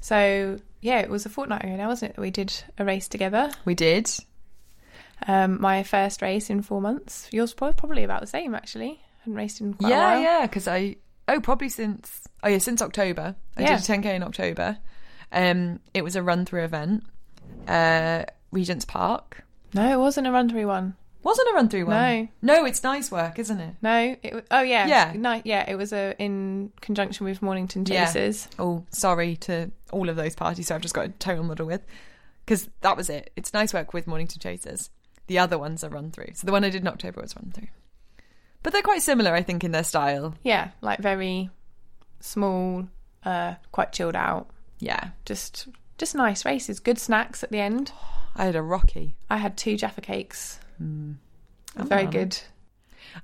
So 0.00 0.58
yeah, 0.80 1.00
it 1.00 1.10
was 1.10 1.26
a 1.26 1.28
fortnight 1.28 1.64
ago 1.64 1.76
now, 1.76 1.88
wasn't 1.88 2.12
it? 2.12 2.16
that 2.16 2.22
We 2.22 2.30
did 2.30 2.50
a 2.78 2.84
race 2.86 3.08
together. 3.08 3.50
We 3.66 3.74
did. 3.74 4.08
Um, 5.28 5.60
my 5.60 5.82
first 5.82 6.22
race 6.22 6.48
in 6.48 6.62
four 6.62 6.80
months. 6.80 7.28
Yours 7.30 7.52
prob- 7.52 7.76
probably 7.76 8.04
about 8.04 8.22
the 8.22 8.26
same 8.26 8.54
actually. 8.54 8.98
hadn't 9.18 9.34
raced 9.34 9.60
in 9.60 9.74
quite 9.74 9.88
a 9.88 9.90
yeah, 9.90 10.18
yeah. 10.18 10.46
Because 10.46 10.66
I 10.66 10.96
oh 11.28 11.40
probably 11.42 11.68
since 11.68 12.22
oh 12.42 12.48
yeah 12.48 12.56
since 12.56 12.80
October. 12.80 13.36
I 13.58 13.60
Yeah. 13.64 13.76
did 13.76 13.86
a 13.86 13.92
10k 13.92 14.06
in 14.14 14.22
October. 14.22 14.78
Um, 15.30 15.78
it 15.92 16.02
was 16.02 16.16
a 16.16 16.22
run 16.22 16.46
through 16.46 16.64
event. 16.64 17.04
Uh, 17.68 18.24
Regent's 18.50 18.86
Park. 18.86 19.44
No, 19.74 19.92
it 19.92 19.98
wasn't 20.00 20.26
a 20.26 20.32
run 20.32 20.48
through 20.48 20.68
one. 20.68 20.96
Wasn't 21.22 21.48
a 21.50 21.52
run 21.54 21.68
through 21.68 21.86
one. 21.86 21.96
No. 22.42 22.54
No, 22.54 22.64
it's 22.64 22.82
nice 22.82 23.10
work, 23.10 23.38
isn't 23.38 23.60
it? 23.60 23.74
No, 23.80 24.16
it 24.22 24.46
oh 24.50 24.62
yeah, 24.62 24.86
Yeah. 24.86 25.12
no, 25.14 25.40
yeah. 25.44 25.64
It 25.70 25.76
was 25.76 25.92
a 25.92 26.14
in 26.18 26.72
conjunction 26.80 27.24
with 27.24 27.40
Mornington 27.42 27.84
Yeah. 27.86 28.06
Chasers. 28.06 28.48
Oh, 28.58 28.84
sorry 28.90 29.36
to 29.36 29.70
all 29.92 30.08
of 30.08 30.16
those 30.16 30.34
parties 30.34 30.66
so 30.66 30.74
I've 30.74 30.80
just 30.80 30.94
got 30.94 31.06
a 31.06 31.10
total 31.10 31.44
muddle 31.44 31.66
with. 31.66 31.82
Because 32.44 32.68
that 32.80 32.96
was 32.96 33.08
it. 33.08 33.30
It's 33.36 33.52
nice 33.54 33.72
work 33.72 33.92
with 33.94 34.06
Mornington 34.08 34.40
Chasers. 34.40 34.90
The 35.28 35.38
other 35.38 35.58
ones 35.58 35.84
are 35.84 35.88
run 35.90 36.10
through. 36.10 36.30
So 36.34 36.44
the 36.46 36.52
one 36.52 36.64
I 36.64 36.70
did 36.70 36.82
in 36.82 36.88
October 36.88 37.20
was 37.20 37.36
run 37.36 37.52
through. 37.54 37.68
But 38.64 38.72
they're 38.72 38.82
quite 38.82 39.02
similar, 39.02 39.32
I 39.32 39.42
think, 39.42 39.62
in 39.62 39.70
their 39.70 39.84
style. 39.84 40.34
Yeah, 40.42 40.70
like 40.80 40.98
very 40.98 41.50
small, 42.20 42.88
uh, 43.24 43.54
quite 43.70 43.92
chilled 43.92 44.16
out. 44.16 44.48
Yeah. 44.80 45.10
Just 45.24 45.68
just 45.98 46.14
nice 46.16 46.44
races. 46.44 46.80
Good 46.80 46.98
snacks 46.98 47.44
at 47.44 47.50
the 47.52 47.60
end. 47.60 47.92
I 48.34 48.44
had 48.46 48.56
a 48.56 48.62
Rocky. 48.62 49.14
I 49.30 49.36
had 49.36 49.56
two 49.56 49.76
Jaffa 49.76 50.00
cakes. 50.00 50.58
I'm 51.76 51.88
Very 51.88 52.04
on. 52.06 52.10
good. 52.10 52.38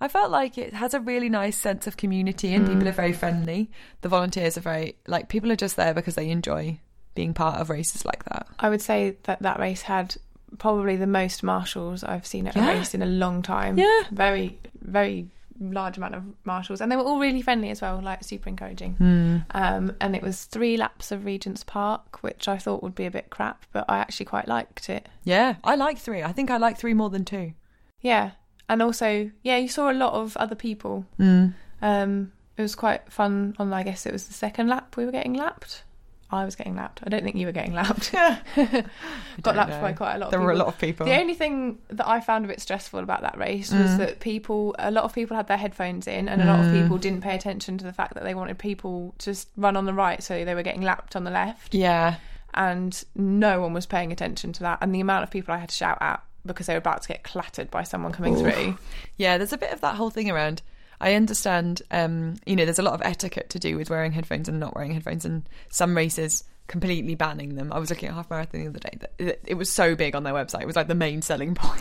I 0.00 0.08
felt 0.08 0.30
like 0.30 0.58
it 0.58 0.74
has 0.74 0.92
a 0.94 1.00
really 1.00 1.28
nice 1.28 1.56
sense 1.56 1.86
of 1.86 1.96
community 1.96 2.52
and 2.54 2.66
people 2.66 2.82
mm. 2.82 2.88
are 2.88 2.92
very 2.92 3.12
friendly. 3.12 3.70
The 4.02 4.08
volunteers 4.08 4.58
are 4.58 4.62
very, 4.62 4.96
like, 5.06 5.28
people 5.28 5.50
are 5.50 5.56
just 5.56 5.76
there 5.76 5.94
because 5.94 6.14
they 6.14 6.30
enjoy 6.30 6.80
being 7.14 7.32
part 7.34 7.60
of 7.60 7.70
races 7.70 8.04
like 8.04 8.24
that. 8.26 8.46
I 8.58 8.68
would 8.68 8.82
say 8.82 9.16
that 9.24 9.40
that 9.42 9.58
race 9.58 9.82
had 9.82 10.16
probably 10.58 10.96
the 10.96 11.06
most 11.06 11.42
marshals 11.42 12.04
I've 12.04 12.26
seen 12.26 12.46
at 12.46 12.56
Yeah. 12.56 12.70
a 12.70 12.78
race 12.78 12.94
in 12.94 13.02
a 13.02 13.06
long 13.06 13.42
time. 13.42 13.78
Yeah. 13.78 14.02
Very, 14.10 14.58
very 14.80 15.28
large 15.60 15.96
amount 15.96 16.14
of 16.14 16.24
marshals. 16.44 16.80
And 16.80 16.90
they 16.90 16.96
were 16.96 17.02
all 17.02 17.18
really 17.18 17.42
friendly 17.42 17.70
as 17.70 17.80
well, 17.80 18.00
like 18.00 18.24
super 18.24 18.48
encouraging. 18.48 18.94
Hmm. 18.94 19.36
Um, 19.50 19.96
and 20.00 20.14
it 20.14 20.22
was 20.22 20.44
three 20.44 20.76
laps 20.76 21.12
of 21.12 21.24
Regent's 21.24 21.64
Park, 21.64 22.22
which 22.22 22.48
I 22.48 22.58
thought 22.58 22.82
would 22.82 22.94
be 22.94 23.06
a 23.06 23.10
bit 23.10 23.30
crap, 23.30 23.64
but 23.72 23.84
I 23.88 23.98
actually 23.98 24.26
quite 24.26 24.48
liked 24.48 24.88
it. 24.88 25.08
Yeah, 25.24 25.56
I 25.64 25.74
like 25.74 25.98
three. 25.98 26.22
I 26.22 26.32
think 26.32 26.50
I 26.50 26.56
like 26.56 26.78
three 26.78 26.94
more 26.94 27.10
than 27.10 27.24
two. 27.24 27.52
Yeah. 28.00 28.32
And 28.68 28.82
also, 28.82 29.30
yeah, 29.42 29.56
you 29.56 29.68
saw 29.68 29.90
a 29.90 29.92
lot 29.92 30.12
of 30.12 30.36
other 30.36 30.54
people. 30.54 31.06
Mm. 31.18 31.54
Um, 31.80 32.32
it 32.56 32.62
was 32.62 32.74
quite 32.74 33.10
fun 33.10 33.54
on, 33.58 33.72
I 33.72 33.82
guess 33.82 34.04
it 34.04 34.12
was 34.12 34.26
the 34.26 34.34
second 34.34 34.68
lap 34.68 34.96
we 34.96 35.04
were 35.04 35.12
getting 35.12 35.34
lapped. 35.34 35.84
I 36.30 36.44
was 36.44 36.56
getting 36.56 36.76
lapped. 36.76 37.00
I 37.04 37.08
don't 37.08 37.22
think 37.24 37.36
you 37.36 37.46
were 37.46 37.52
getting 37.52 37.72
lapped. 37.72 38.12
Got 39.42 39.56
lapped 39.56 39.80
by 39.80 39.92
quite 39.92 40.16
a 40.16 40.18
lot 40.18 40.26
of 40.26 40.30
There 40.32 40.40
were 40.40 40.52
a 40.52 40.56
lot 40.56 40.66
of 40.68 40.78
people. 40.78 41.06
The 41.06 41.18
only 41.18 41.34
thing 41.34 41.78
that 41.88 42.06
I 42.06 42.20
found 42.20 42.44
a 42.44 42.48
bit 42.48 42.60
stressful 42.60 43.00
about 43.00 43.22
that 43.22 43.38
race 43.38 43.72
was 43.72 43.92
Mm. 43.92 43.98
that 43.98 44.20
people, 44.20 44.74
a 44.78 44.90
lot 44.90 45.04
of 45.04 45.14
people 45.14 45.36
had 45.36 45.46
their 45.48 45.56
headphones 45.56 46.06
in, 46.06 46.28
and 46.28 46.42
a 46.42 46.44
lot 46.44 46.60
of 46.60 46.66
Mm. 46.66 46.82
people 46.82 46.98
didn't 46.98 47.22
pay 47.22 47.34
attention 47.34 47.78
to 47.78 47.84
the 47.84 47.92
fact 47.92 48.14
that 48.14 48.24
they 48.24 48.34
wanted 48.34 48.58
people 48.58 49.14
to 49.18 49.34
run 49.56 49.76
on 49.76 49.86
the 49.86 49.94
right, 49.94 50.22
so 50.22 50.44
they 50.44 50.54
were 50.54 50.62
getting 50.62 50.82
lapped 50.82 51.16
on 51.16 51.24
the 51.24 51.30
left, 51.30 51.72
Yeah. 51.74 52.16
and 52.52 53.04
no 53.14 53.60
one 53.62 53.72
was 53.72 53.86
paying 53.86 54.12
attention 54.12 54.52
to 54.54 54.60
that. 54.64 54.78
And 54.82 54.94
the 54.94 55.00
amount 55.00 55.22
of 55.22 55.30
people 55.30 55.54
I 55.54 55.58
had 55.58 55.70
to 55.70 55.74
shout 55.74 55.98
at 56.00 56.22
because 56.44 56.66
they 56.66 56.74
were 56.74 56.78
about 56.78 57.02
to 57.02 57.08
get 57.08 57.22
clattered 57.24 57.70
by 57.70 57.82
someone 57.82 58.12
coming 58.12 58.34
Oof. 58.34 58.40
through. 58.54 58.78
Yeah, 59.16 59.38
there's 59.38 59.52
a 59.52 59.58
bit 59.58 59.72
of 59.72 59.80
that 59.80 59.96
whole 59.96 60.10
thing 60.10 60.30
around. 60.30 60.62
I 61.00 61.14
understand, 61.14 61.82
um, 61.90 62.36
you 62.46 62.56
know, 62.56 62.64
there's 62.64 62.78
a 62.78 62.82
lot 62.82 62.94
of 62.94 63.02
etiquette 63.02 63.50
to 63.50 63.58
do 63.58 63.76
with 63.76 63.90
wearing 63.90 64.12
headphones 64.12 64.48
and 64.48 64.58
not 64.58 64.74
wearing 64.74 64.92
headphones, 64.92 65.24
and 65.24 65.48
some 65.70 65.96
races 65.96 66.44
completely 66.66 67.14
banning 67.14 67.54
them. 67.54 67.72
I 67.72 67.78
was 67.78 67.88
looking 67.90 68.08
at 68.08 68.14
half 68.14 68.28
marathon 68.30 68.62
the 68.62 68.68
other 68.68 68.78
day. 68.78 68.98
that- 69.18 69.40
It, 69.46 69.54
was 69.54 69.70
so 69.70 69.94
big 69.94 70.14
on 70.14 70.22
their 70.24 70.34
website. 70.34 70.60
It 70.62 70.66
was 70.66 70.76
like 70.76 70.88
the 70.88 70.94
main 70.94 71.22
selling 71.22 71.54
point. 71.56 71.80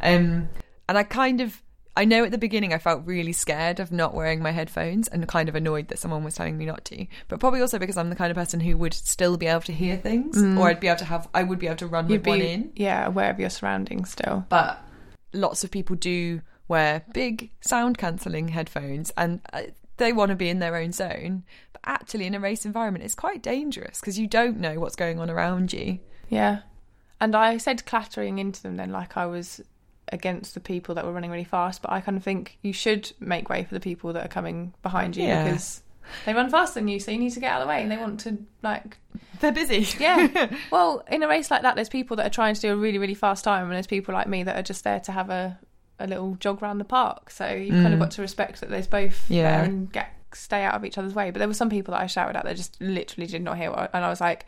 um, 0.00 0.48
and 0.88 0.98
I 0.98 1.02
kind 1.02 1.40
of, 1.40 1.60
I 1.98 2.04
know 2.04 2.24
at 2.24 2.30
the 2.30 2.38
beginning 2.38 2.72
I 2.72 2.78
felt 2.78 3.04
really 3.06 3.32
scared 3.32 3.80
of 3.80 3.90
not 3.90 4.14
wearing 4.14 4.42
my 4.42 4.52
headphones 4.52 5.08
and 5.08 5.26
kind 5.26 5.48
of 5.48 5.54
annoyed 5.54 5.88
that 5.88 5.98
someone 5.98 6.24
was 6.24 6.34
telling 6.34 6.56
me 6.56 6.64
not 6.66 6.84
to. 6.86 7.06
But 7.28 7.40
probably 7.40 7.60
also 7.60 7.78
because 7.78 7.96
I'm 7.96 8.10
the 8.10 8.16
kind 8.16 8.30
of 8.30 8.36
person 8.36 8.60
who 8.60 8.76
would 8.78 8.94
still 8.94 9.36
be 9.36 9.46
able 9.46 9.62
to 9.62 9.72
hear 9.72 9.96
things, 9.96 10.42
or 10.42 10.68
I'd 10.68 10.80
be 10.80 10.88
able 10.88 10.98
to 10.98 11.04
have, 11.06 11.28
I 11.34 11.42
would 11.42 11.58
be 11.58 11.66
able 11.66 11.76
to 11.78 11.86
run 11.86 12.06
Mm. 12.06 12.10
You'd 12.10 12.20
with 12.20 12.26
one 12.26 12.40
in 12.40 12.72
yeah, 12.76 13.06
aware 13.06 13.30
of 13.30 13.40
your 13.40 13.50
surroundings 13.50 14.10
still. 14.12 14.44
but 14.48 14.78
lots 15.32 15.64
of 15.64 15.70
people 15.70 15.96
do 15.96 16.40
wear 16.68 17.04
big 17.12 17.50
sound 17.60 17.96
cancelling 17.98 18.48
headphones 18.48 19.12
and 19.16 19.40
uh, 19.52 19.62
they 19.98 20.12
want 20.12 20.30
to 20.30 20.34
be 20.36 20.48
in 20.48 20.58
their 20.58 20.76
own 20.76 20.92
zone 20.92 21.42
but 21.72 21.80
actually 21.84 22.26
in 22.26 22.34
a 22.34 22.40
race 22.40 22.64
environment 22.66 23.04
it's 23.04 23.14
quite 23.14 23.42
dangerous 23.42 24.00
because 24.00 24.18
you 24.18 24.26
don't 24.26 24.58
know 24.58 24.78
what's 24.80 24.96
going 24.96 25.18
on 25.20 25.30
around 25.30 25.72
you 25.72 25.98
Yeah. 26.28 26.60
And 27.20 27.34
I 27.34 27.56
said 27.56 27.86
clattering 27.86 28.38
into 28.38 28.62
them 28.62 28.76
then 28.76 28.90
like 28.90 29.16
I 29.16 29.24
was 29.26 29.60
against 30.12 30.54
the 30.54 30.60
people 30.60 30.94
that 30.94 31.04
were 31.04 31.12
running 31.12 31.30
really 31.30 31.44
fast, 31.44 31.82
but 31.82 31.90
I 31.90 32.00
kind 32.00 32.16
of 32.16 32.22
think 32.22 32.58
you 32.62 32.72
should 32.72 33.10
make 33.18 33.48
way 33.48 33.64
for 33.64 33.74
the 33.74 33.80
people 33.80 34.12
that 34.12 34.24
are 34.24 34.28
coming 34.28 34.72
behind 34.82 35.16
you 35.16 35.24
Yeah. 35.24 35.44
because 35.44 35.82
they 36.24 36.34
run 36.34 36.48
faster 36.50 36.78
than 36.78 36.86
you, 36.88 37.00
so 37.00 37.10
you 37.10 37.18
need 37.18 37.32
to 37.32 37.40
get 37.40 37.50
out 37.50 37.60
of 37.62 37.66
the 37.66 37.70
way 37.70 37.82
and 37.82 37.90
they 37.90 37.96
want 37.96 38.20
to 38.20 38.38
like 38.62 38.98
they're 39.40 39.50
busy 39.50 39.86
Yeah. 39.98 40.54
well, 40.70 41.02
in 41.10 41.22
a 41.22 41.28
race 41.28 41.50
like 41.50 41.62
that 41.62 41.74
there's 41.74 41.88
people 41.88 42.16
that 42.18 42.26
are 42.26 42.30
trying 42.30 42.54
to 42.54 42.60
do 42.60 42.72
a 42.72 42.76
really, 42.76 42.98
really 42.98 43.14
fast 43.14 43.42
time 43.44 43.64
and 43.64 43.72
there's 43.72 43.86
people 43.86 44.14
like 44.14 44.28
me 44.28 44.42
that 44.44 44.56
are 44.56 44.62
just 44.62 44.84
there 44.84 45.00
to 45.00 45.12
have 45.12 45.30
a, 45.30 45.58
a 45.98 46.06
little 46.06 46.36
jog 46.40 46.62
around 46.62 46.78
the 46.78 46.84
park. 46.84 47.30
So 47.30 47.48
you've 47.48 47.74
kind 47.74 47.92
of 47.92 47.98
mm. 47.98 48.02
got 48.02 48.10
to 48.12 48.22
respect 48.22 48.60
that 48.60 48.70
there's 48.70 48.86
both 48.86 49.30
Yeah. 49.30 49.58
there 49.58 49.64
and 49.64 49.92
get 49.92 50.12
stay 50.32 50.64
out 50.64 50.74
of 50.74 50.84
each 50.84 50.98
other's 50.98 51.14
way. 51.14 51.30
But 51.30 51.38
there 51.38 51.48
were 51.48 51.54
some 51.54 51.70
people 51.70 51.92
that 51.92 52.02
I 52.02 52.06
shouted 52.06 52.36
at 52.36 52.44
that 52.44 52.56
just 52.56 52.80
literally 52.80 53.26
did 53.26 53.42
not 53.42 53.56
hear 53.56 53.70
what 53.70 53.90
and 53.92 54.04
I 54.04 54.08
was 54.08 54.20
like 54.20 54.46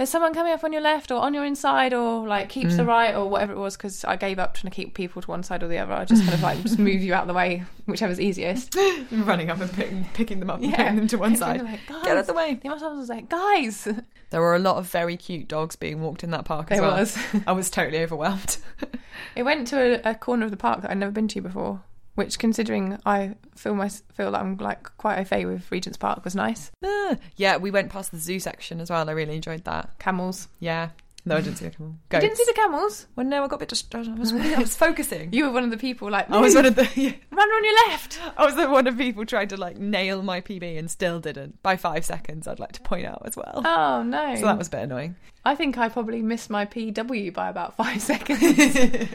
there's 0.00 0.08
someone 0.08 0.32
coming 0.32 0.50
up 0.50 0.64
on 0.64 0.72
your 0.72 0.80
left 0.80 1.10
or 1.10 1.20
on 1.20 1.34
your 1.34 1.44
inside 1.44 1.92
or 1.92 2.26
like 2.26 2.48
keep 2.48 2.70
to 2.70 2.74
the 2.74 2.84
mm. 2.84 2.86
right 2.86 3.14
or 3.14 3.28
whatever 3.28 3.52
it 3.52 3.58
was 3.58 3.76
because 3.76 4.02
I 4.02 4.16
gave 4.16 4.38
up 4.38 4.54
trying 4.54 4.70
to 4.70 4.74
keep 4.74 4.94
people 4.94 5.20
to 5.20 5.28
one 5.28 5.42
side 5.42 5.62
or 5.62 5.68
the 5.68 5.76
other. 5.76 5.92
I 5.92 6.06
just 6.06 6.22
kind 6.22 6.32
of 6.32 6.42
like 6.42 6.62
just 6.62 6.78
move 6.78 7.02
you 7.02 7.12
out 7.12 7.24
of 7.24 7.28
the 7.28 7.34
way, 7.34 7.64
whichever's 7.84 8.18
easiest. 8.18 8.74
running 9.12 9.50
up 9.50 9.60
and 9.60 9.70
picking, 9.70 10.06
picking 10.14 10.40
them 10.40 10.48
up 10.48 10.62
and 10.62 10.70
Yeah. 10.70 10.76
putting 10.76 10.96
them 10.96 11.06
to 11.08 11.18
one 11.18 11.36
side 11.36 11.60
like, 11.60 11.86
get 11.86 12.12
out 12.12 12.16
of 12.16 12.26
the 12.26 12.32
way 12.32 12.54
The 12.54 12.72
of 12.72 12.80
was 12.80 13.10
like, 13.10 13.28
guys, 13.28 13.86
There 14.30 14.40
were 14.40 14.56
a 14.56 14.58
lot 14.58 14.78
of 14.78 14.88
very 14.88 15.18
cute 15.18 15.48
dogs 15.48 15.76
being 15.76 16.00
walked 16.00 16.24
in 16.24 16.30
that 16.30 16.46
park 16.46 16.70
as 16.70 16.78
There 16.78 16.88
well. 16.88 16.96
was. 16.96 17.18
I 17.46 17.52
was 17.52 17.68
totally 17.68 18.02
overwhelmed. 18.02 18.56
It 19.36 19.42
went 19.42 19.66
to 19.68 20.00
a, 20.06 20.12
a 20.12 20.14
corner 20.14 20.46
of 20.46 20.50
the 20.50 20.56
park 20.56 20.80
that 20.80 20.90
I'd 20.90 20.96
never 20.96 21.12
been 21.12 21.28
to 21.28 21.42
before, 21.42 21.82
which, 22.14 22.38
considering 22.38 22.98
I 23.06 23.34
feel 23.56 23.74
my 23.74 23.88
feel 23.88 24.32
that 24.32 24.40
I'm 24.40 24.56
like 24.56 24.96
quite 24.96 25.18
au 25.18 25.24
fait 25.24 25.44
with 25.46 25.70
Regent's 25.70 25.96
Park, 25.98 26.24
was 26.24 26.34
nice. 26.34 26.70
Ah, 26.84 27.16
yeah, 27.36 27.56
we 27.56 27.70
went 27.70 27.90
past 27.90 28.10
the 28.10 28.18
zoo 28.18 28.40
section 28.40 28.80
as 28.80 28.90
well. 28.90 29.08
I 29.08 29.12
really 29.12 29.36
enjoyed 29.36 29.64
that. 29.64 29.98
Camels. 29.98 30.48
Yeah. 30.58 30.90
No, 31.26 31.36
I 31.36 31.42
didn't 31.42 31.58
see 31.58 31.66
the 31.66 31.70
camel. 31.72 31.96
You 32.14 32.20
didn't 32.20 32.38
see 32.38 32.44
the 32.46 32.54
camels? 32.54 33.06
Well, 33.14 33.26
no, 33.26 33.44
I 33.44 33.46
got 33.46 33.56
a 33.56 33.58
bit 33.58 33.68
distracted. 33.68 34.10
I 34.10 34.18
was, 34.18 34.32
I 34.32 34.58
was 34.58 34.74
focusing. 34.74 35.30
You 35.34 35.44
were 35.44 35.52
one 35.52 35.64
of 35.64 35.70
the 35.70 35.76
people 35.76 36.10
like, 36.10 36.30
I 36.30 36.40
was 36.40 36.54
one 36.54 36.64
of 36.64 36.74
the. 36.76 36.88
Yeah. 36.96 37.12
run 37.30 37.48
on 37.48 37.64
your 37.64 37.88
left. 37.88 38.18
I 38.38 38.46
was 38.46 38.54
the 38.56 38.70
one 38.70 38.86
of 38.86 38.96
the 38.96 39.04
people 39.04 39.26
trying 39.26 39.48
to 39.48 39.58
like 39.58 39.76
nail 39.76 40.22
my 40.22 40.40
PB 40.40 40.78
and 40.78 40.90
still 40.90 41.20
didn't 41.20 41.62
by 41.62 41.76
five 41.76 42.06
seconds. 42.06 42.48
I'd 42.48 42.58
like 42.58 42.72
to 42.72 42.80
point 42.80 43.04
out 43.04 43.20
as 43.26 43.36
well. 43.36 43.60
Oh 43.64 44.02
no! 44.02 44.34
so 44.34 44.46
that 44.46 44.56
was 44.56 44.68
a 44.68 44.70
bit 44.70 44.80
annoying. 44.84 45.14
I 45.44 45.54
think 45.54 45.76
I 45.76 45.90
probably 45.90 46.22
missed 46.22 46.48
my 46.48 46.64
PW 46.64 47.34
by 47.34 47.50
about 47.50 47.76
five 47.76 48.00
seconds. 48.10 49.08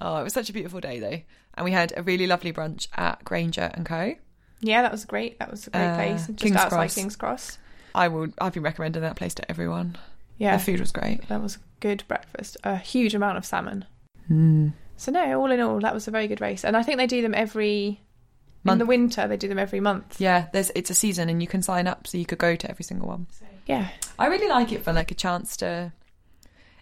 Oh, 0.00 0.16
it 0.18 0.22
was 0.24 0.32
such 0.32 0.50
a 0.50 0.52
beautiful 0.52 0.80
day 0.80 0.98
though, 1.00 1.20
and 1.54 1.64
we 1.64 1.72
had 1.72 1.92
a 1.96 2.02
really 2.02 2.26
lovely 2.26 2.52
brunch 2.52 2.88
at 2.96 3.24
Granger 3.24 3.70
and 3.74 3.86
Co. 3.86 4.14
yeah, 4.60 4.82
that 4.82 4.92
was 4.92 5.04
great. 5.04 5.38
That 5.38 5.50
was 5.50 5.66
a 5.66 5.70
great 5.70 5.82
Uh, 5.86 5.94
place, 5.96 6.26
just 6.26 6.38
King's 6.38 6.56
outside 6.56 6.68
Cross. 6.76 6.94
King's 6.94 7.16
Cross. 7.16 7.58
I 7.94 8.08
would. 8.08 8.34
I've 8.40 8.54
been 8.54 8.62
recommending 8.62 9.02
that 9.02 9.16
place 9.16 9.34
to 9.34 9.48
everyone. 9.50 9.96
Yeah, 10.36 10.56
The 10.56 10.62
food 10.64 10.80
was 10.80 10.90
great. 10.90 11.26
that 11.28 11.40
was 11.40 11.58
good 11.80 12.02
breakfast. 12.08 12.56
A 12.64 12.76
huge 12.76 13.14
amount 13.14 13.38
of 13.38 13.44
salmon. 13.44 13.84
Mm. 14.28 14.72
So 14.96 15.12
no, 15.12 15.40
all 15.40 15.50
in 15.52 15.60
all, 15.60 15.78
that 15.80 15.94
was 15.94 16.08
a 16.08 16.10
very 16.10 16.26
good 16.26 16.40
race, 16.40 16.64
and 16.64 16.76
I 16.76 16.82
think 16.82 16.98
they 16.98 17.06
do 17.06 17.22
them 17.22 17.34
every 17.34 18.00
in 18.66 18.78
the 18.78 18.86
winter. 18.86 19.28
They 19.28 19.36
do 19.36 19.46
them 19.48 19.58
every 19.58 19.78
month. 19.80 20.20
Yeah, 20.20 20.46
there's 20.52 20.72
it's 20.74 20.90
a 20.90 20.94
season 20.94 21.28
and 21.28 21.40
you 21.42 21.46
can 21.46 21.62
sign 21.62 21.86
up, 21.86 22.06
so 22.06 22.18
you 22.18 22.24
could 22.26 22.38
go 22.38 22.56
to 22.56 22.68
every 22.70 22.84
single 22.84 23.06
one. 23.06 23.26
Yeah, 23.66 23.88
I 24.18 24.26
really 24.26 24.48
like 24.48 24.72
it 24.72 24.82
for 24.82 24.92
like 24.92 25.10
a 25.10 25.14
chance 25.14 25.56
to. 25.58 25.92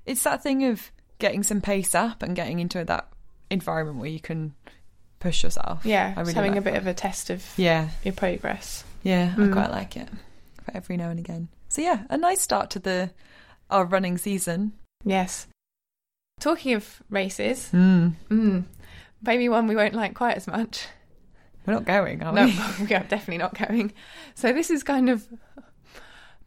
It's 0.06 0.22
that 0.22 0.42
thing 0.42 0.64
of 0.64 0.90
getting 1.22 1.42
some 1.42 1.60
pace 1.62 1.94
up 1.94 2.22
and 2.22 2.36
getting 2.36 2.58
into 2.60 2.84
that 2.84 3.08
environment 3.50 3.98
where 3.98 4.10
you 4.10 4.20
can 4.20 4.54
push 5.20 5.42
yourself. 5.42 5.86
yeah. 5.86 6.12
I 6.16 6.20
really 6.20 6.34
having 6.34 6.50
like 6.52 6.58
a 6.60 6.64
bit 6.64 6.72
that. 6.74 6.82
of 6.82 6.86
a 6.88 6.94
test 6.94 7.30
of 7.30 7.42
Yeah, 7.56 7.88
your 8.04 8.12
progress. 8.14 8.84
yeah, 9.02 9.30
Mm. 9.34 9.48
I 9.48 9.52
quite 9.52 9.70
like 9.70 9.96
it 9.96 10.08
for 10.64 10.76
every 10.76 10.96
now 10.98 11.08
and 11.10 11.18
again. 11.18 11.48
So 11.68 11.80
yeah, 11.80 12.02
a 12.10 12.18
nice 12.18 12.40
start 12.42 12.68
to 12.70 12.78
the 12.78 13.10
our 13.70 13.84
running 13.86 14.18
season. 14.18 14.72
Yes. 15.04 15.46
Talking 16.40 16.74
of 16.74 17.02
races, 17.08 17.70
Mm. 17.72 18.14
mm, 18.28 18.64
maybe 19.24 19.48
one 19.48 19.66
we 19.68 19.76
won't 19.76 19.94
like 19.94 20.14
quite 20.14 20.36
as 20.36 20.46
much. 20.46 20.86
We're 21.64 21.74
not 21.74 21.84
going, 21.84 22.22
are 22.24 22.32
No, 22.32 22.44
we? 22.46 22.52
we 22.86 22.94
are 22.94 23.04
definitely 23.04 23.38
not 23.38 23.56
going. 23.56 23.92
So 24.34 24.52
this 24.52 24.68
is 24.70 24.82
kind 24.82 25.08
of 25.08 25.26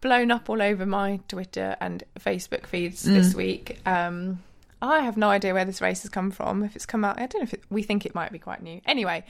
blown 0.01 0.29
up 0.31 0.49
all 0.49 0.61
over 0.61 0.85
my 0.85 1.19
Twitter 1.29 1.77
and 1.79 2.03
Facebook 2.19 2.67
feeds 2.67 3.01
this 3.03 3.31
Mm. 3.33 3.35
week. 3.37 3.79
Um, 3.85 4.43
I 4.81 4.99
have 4.99 5.17
no 5.17 5.29
idea 5.29 5.53
where 5.53 5.65
this 5.65 5.81
race 5.81 6.01
has 6.03 6.11
come 6.11 6.31
from. 6.31 6.63
If 6.63 6.75
it's 6.75 6.85
come 6.85 7.05
out, 7.05 7.17
I 7.17 7.27
don't 7.27 7.41
know 7.41 7.43
if 7.43 7.53
it, 7.53 7.63
we 7.69 7.83
think 7.83 8.05
it 8.05 8.13
might 8.13 8.31
be 8.31 8.39
quite 8.39 8.61
new. 8.61 8.81
Anyway, 8.85 9.23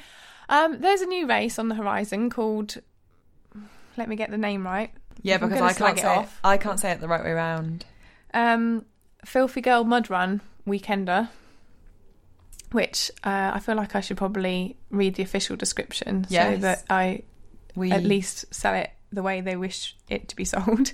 um, 0.49 0.79
there's 0.79 1.01
a 1.01 1.05
new 1.05 1.27
race 1.27 1.59
on 1.59 1.69
the 1.69 1.75
horizon 1.75 2.29
called. 2.29 2.81
Let 3.97 4.09
me 4.09 4.15
get 4.15 4.31
the 4.31 4.37
name 4.37 4.65
right. 4.65 4.91
Yeah, 5.21 5.37
because 5.37 5.61
I 5.61 5.73
can't 5.73 5.97
say 5.97 6.13
it, 6.13 6.17
off. 6.17 6.39
I 6.43 6.57
can't 6.57 6.79
say 6.79 6.91
it 6.91 6.99
the 6.99 7.07
right 7.07 7.23
way 7.23 7.31
around. 7.31 7.85
Um, 8.33 8.85
Filthy 9.23 9.61
Girl 9.61 9.83
Mud 9.83 10.09
Run 10.09 10.41
Weekender, 10.67 11.29
which 12.71 13.09
uh, 13.23 13.51
I 13.53 13.59
feel 13.59 13.75
like 13.75 13.95
I 13.95 14.01
should 14.01 14.17
probably 14.17 14.77
read 14.89 15.15
the 15.15 15.23
official 15.23 15.55
description 15.55 16.27
so 16.29 16.57
that 16.57 16.83
I 16.89 17.23
We 17.75 17.91
at 17.91 18.03
least 18.03 18.53
sell 18.53 18.75
it 18.75 18.91
the 19.11 19.23
way 19.23 19.41
they 19.41 19.55
wish 19.55 19.95
it 20.09 20.27
to 20.29 20.35
be 20.35 20.45
sold. 20.45 20.93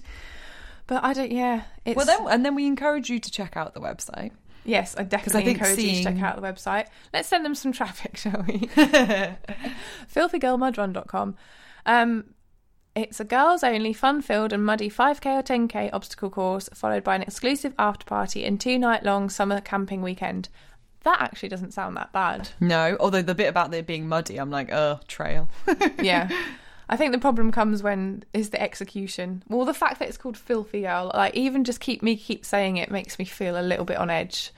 But 0.87 1.03
I 1.03 1.13
don't. 1.13 1.31
Yeah, 1.31 1.63
it's 1.85 1.95
well, 1.95 2.05
then 2.05 2.27
and 2.29 2.45
then 2.45 2.55
we 2.55 2.67
encourage 2.67 3.09
you 3.09 3.19
to 3.19 3.31
check 3.31 3.57
out 3.57 3.73
the 3.73 3.81
website. 3.81 4.31
Yes, 4.65 4.95
I 4.97 5.03
definitely 5.03 5.51
I 5.51 5.53
encourage 5.53 5.79
you 5.79 5.95
to 5.97 6.03
check 6.03 6.21
out 6.21 6.35
the 6.35 6.41
website. 6.41 6.87
Let's 7.13 7.27
send 7.27 7.45
them 7.45 7.55
some 7.55 7.71
traffic, 7.79 8.17
shall 8.17 8.43
we? 8.47 8.59
filthygirlmudrun.com. 10.13 11.35
Um, 11.85 12.33
it's 12.93 13.19
a 13.19 13.23
girls 13.23 13.63
only, 13.63 13.93
fun 13.93 14.21
filled 14.21 14.51
and 14.51 14.65
muddy 14.65 14.89
5k 14.89 15.39
or 15.39 15.43
10k 15.43 15.89
obstacle 15.93 16.29
course, 16.29 16.69
followed 16.73 17.03
by 17.03 17.15
an 17.15 17.21
exclusive 17.21 17.73
after 17.79 18.05
party 18.05 18.43
and 18.43 18.59
two 18.59 18.77
night 18.77 19.03
long 19.03 19.29
summer 19.29 19.61
camping 19.61 20.01
weekend. 20.01 20.49
That 21.03 21.21
actually 21.21 21.49
doesn't 21.49 21.73
sound 21.73 21.97
that 21.97 22.11
bad. 22.11 22.49
No, 22.59 22.97
although 22.99 23.23
the 23.23 23.33
bit 23.33 23.47
about 23.47 23.73
it 23.73 23.87
being 23.87 24.07
muddy, 24.07 24.37
I'm 24.37 24.51
like, 24.51 24.71
oh, 24.71 24.99
trail. 25.07 25.49
Yeah. 25.99 26.29
I 26.91 26.97
think 26.97 27.13
the 27.13 27.19
problem 27.19 27.53
comes 27.53 27.81
when 27.81 28.25
is 28.33 28.49
the 28.49 28.61
execution. 28.61 29.43
Well, 29.47 29.65
the 29.65 29.73
fact 29.73 29.99
that 29.99 30.09
it's 30.09 30.17
called 30.17 30.37
Filthy 30.37 30.81
Girl, 30.81 31.09
like 31.13 31.33
even 31.35 31.63
just 31.63 31.79
keep 31.79 32.03
me 32.03 32.17
keep 32.17 32.43
saying 32.43 32.75
it 32.75 32.91
makes 32.91 33.17
me 33.17 33.23
feel 33.23 33.57
a 33.57 33.63
little 33.63 33.85
bit 33.85 33.95
on 33.95 34.09
edge. 34.09 34.51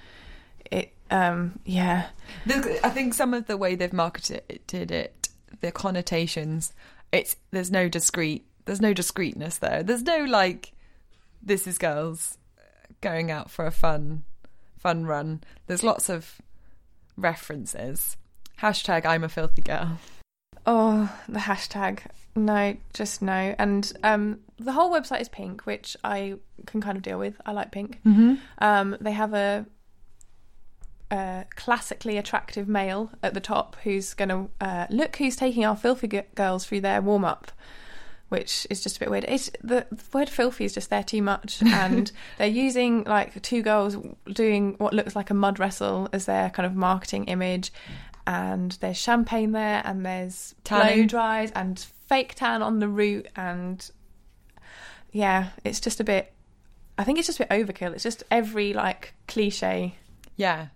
It, 0.72 0.94
um, 1.12 1.60
yeah, 1.64 2.08
I 2.48 2.90
think 2.90 3.14
some 3.14 3.36
of 3.36 3.46
the 3.46 3.56
way 3.56 3.76
they've 3.76 3.94
marketed 3.94 4.92
it, 4.92 5.30
the 5.62 5.72
connotations, 5.72 6.74
it's 7.12 7.36
there's 7.52 7.70
no 7.70 7.88
discreet, 7.88 8.48
there's 8.66 8.82
no 8.82 8.94
discreetness 8.94 9.60
there. 9.60 9.84
There's 9.84 10.02
no 10.02 10.26
like, 10.26 10.74
this 11.44 11.68
is 11.68 11.78
girls 11.78 12.40
going 13.02 13.30
out 13.30 13.52
for 13.52 13.68
a 13.68 13.72
fun, 13.72 14.24
fun 14.80 15.06
run. 15.06 15.44
There's 15.68 15.84
lots 15.84 16.10
of 16.10 16.42
references. 17.16 18.18
Hashtag 18.60 19.06
I'm 19.06 19.24
a 19.24 19.30
filthy 19.30 19.62
girl. 19.62 20.00
Oh, 20.66 21.14
the 21.28 21.40
hashtag. 21.40 22.00
No, 22.36 22.76
just 22.94 23.22
no. 23.22 23.56
And 23.58 23.92
um, 24.04 24.40
the 24.58 24.72
whole 24.72 24.92
website 24.92 25.22
is 25.22 25.30
pink, 25.30 25.66
which 25.66 25.96
I 26.04 26.36
can 26.66 26.82
kind 26.82 26.98
of 26.98 27.04
deal 27.04 27.20
with. 27.20 27.40
I 27.46 27.52
like 27.52 27.72
pink. 27.72 28.00
Mm-hmm. 28.06 28.36
Um, 28.60 28.98
they 29.00 29.12
have 29.12 29.34
a, 29.34 29.66
a 31.12 31.46
classically 31.56 32.18
attractive 32.18 32.68
male 32.68 33.12
at 33.22 33.34
the 33.34 33.40
top 33.40 33.76
who's 33.84 34.14
going 34.14 34.30
to 34.30 34.50
uh, 34.62 34.88
look 34.90 35.18
who's 35.18 35.36
taking 35.36 35.66
our 35.66 35.76
filthy 35.76 36.08
g- 36.08 36.22
girls 36.34 36.66
through 36.66 36.82
their 36.82 37.02
warm 37.02 37.26
up, 37.26 37.52
which 38.30 38.66
is 38.70 38.82
just 38.82 38.98
a 38.98 39.00
bit 39.00 39.12
weird. 39.12 39.26
It's, 39.28 39.52
the, 39.62 39.86
the 39.92 40.04
word 40.12 40.30
filthy 40.30 40.66
is 40.66 40.74
just 40.74 40.90
there 40.90 41.04
too 41.04 41.22
much, 41.22 41.62
and 41.66 42.12
they're 42.40 42.48
using 42.48 43.04
like 43.04 43.40
two 43.44 43.62
girls 43.62 43.98
doing 44.32 44.76
what 44.80 44.94
looks 44.94 45.16
like 45.16 45.30
a 45.30 45.36
mud 45.36 45.60
wrestle 45.60 46.10
as 46.14 46.26
their 46.26 46.50
kind 46.50 46.66
of 46.66 46.76
marketing 46.76 47.26
image. 47.26 47.72
And 48.26 48.72
there's 48.74 48.98
champagne 48.98 49.52
there, 49.52 49.82
and 49.84 50.06
there's 50.06 50.56
blow 50.64 51.06
dries 51.06 51.52
and 51.52 51.78
fake 52.08 52.36
tan 52.36 52.62
on 52.62 52.80
the 52.80 52.88
route, 52.88 53.28
and 53.36 53.90
yeah, 55.12 55.50
it's 55.64 55.80
just 55.80 56.00
a 56.00 56.04
bit. 56.04 56.34
I 56.98 57.04
think 57.04 57.18
it's 57.18 57.28
just 57.28 57.40
a 57.40 57.46
bit 57.46 57.68
overkill. 57.68 57.94
It's 57.94 58.04
just 58.04 58.24
every 58.32 58.74
like 58.74 59.14
cliche. 59.28 59.96
Yeah. 60.36 60.68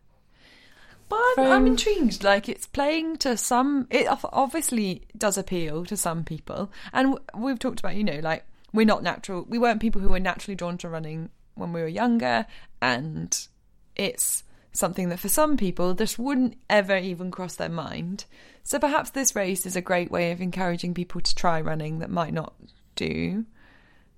But 1.10 1.20
I'm, 1.38 1.52
I'm 1.52 1.68
intrigued. 1.68 2.24
Like 2.24 2.50
it's 2.50 2.68
playing 2.68 3.18
to 3.18 3.38
some. 3.38 3.88
It 3.90 4.08
obviously 4.34 5.04
does 5.18 5.38
appeal 5.38 5.86
to 5.86 5.96
some 5.96 6.24
people, 6.24 6.72
and 6.92 7.18
we've 7.36 7.60
talked 7.60 7.80
about. 7.80 7.96
You 7.96 8.04
know, 8.04 8.20
like 8.22 8.46
we're 8.74 8.86
not 8.86 9.04
natural. 9.04 9.46
We 9.48 9.58
weren't 9.58 9.80
people 9.80 10.02
who 10.02 10.10
were 10.10 10.20
naturally 10.20 10.56
drawn 10.56 10.78
to 10.80 10.90
running 10.90 11.30
when 11.56 11.72
we 11.72 11.82
were 11.82 11.88
younger, 11.88 12.46
and 12.82 13.48
it's 13.96 14.44
something 14.78 15.10
that 15.10 15.20
for 15.20 15.30
some 15.30 15.58
people 15.58 15.94
just 15.94 16.20
wouldn't 16.20 16.58
ever 16.70 16.98
even 16.98 17.32
cross 17.32 17.56
their 17.56 17.70
mind. 17.70 18.26
So 18.64 18.80
perhaps 18.80 19.12
this 19.12 19.36
race 19.36 19.66
is 19.66 19.76
a 19.76 19.82
great 19.82 20.12
way 20.12 20.32
of 20.32 20.42
encouraging 20.42 20.94
people 20.94 21.22
to 21.22 21.36
try 21.36 21.60
running 21.62 22.00
that 22.00 22.10
might 22.10 22.34
not 22.34 22.54
do. 22.96 23.46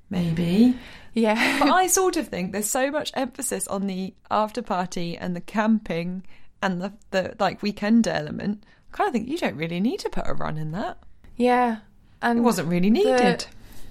Maybe. 0.10 0.76
Yeah, 1.13 1.60
But 1.60 1.69
I 1.69 1.88
sort 1.88 2.17
of 2.17 2.28
think 2.28 2.52
there's 2.52 2.69
so 2.69 2.89
much 2.91 3.12
emphasis 3.13 3.67
on 3.67 3.88
the 3.88 4.13
after 4.32 4.62
party 4.62 5.17
and 5.17 5.36
the 5.36 5.41
camping 5.41 6.24
and 6.62 6.82
the, 6.82 6.93
the 7.12 7.36
like 7.39 7.62
weekend 7.62 8.08
element. 8.08 8.63
I 8.91 8.98
kind 8.98 9.08
of 9.08 9.13
think 9.13 9.30
you 9.30 9.38
don't 9.38 9.56
really 9.56 9.80
need 9.80 10.00
to 10.00 10.10
put 10.10 10.28
a 10.28 10.34
run 10.34 10.58
in 10.58 10.72
that. 10.72 10.98
yeah, 11.36 11.78
and 12.22 12.39
It 12.39 12.41
wasn't 12.41 12.69
really 12.69 12.89
needed. 12.89 13.45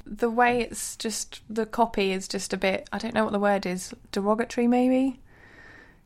The, 0.04 0.14
the 0.16 0.30
way 0.30 0.60
it's 0.60 0.96
just 0.96 1.40
the 1.48 1.66
copy 1.66 2.12
is 2.12 2.26
just 2.28 2.52
a 2.52 2.56
bit. 2.56 2.88
I 2.92 2.98
don't 2.98 3.14
know 3.14 3.24
what 3.24 3.32
the 3.32 3.38
word 3.38 3.64
is. 3.64 3.94
Derogatory, 4.12 4.66
maybe. 4.66 5.20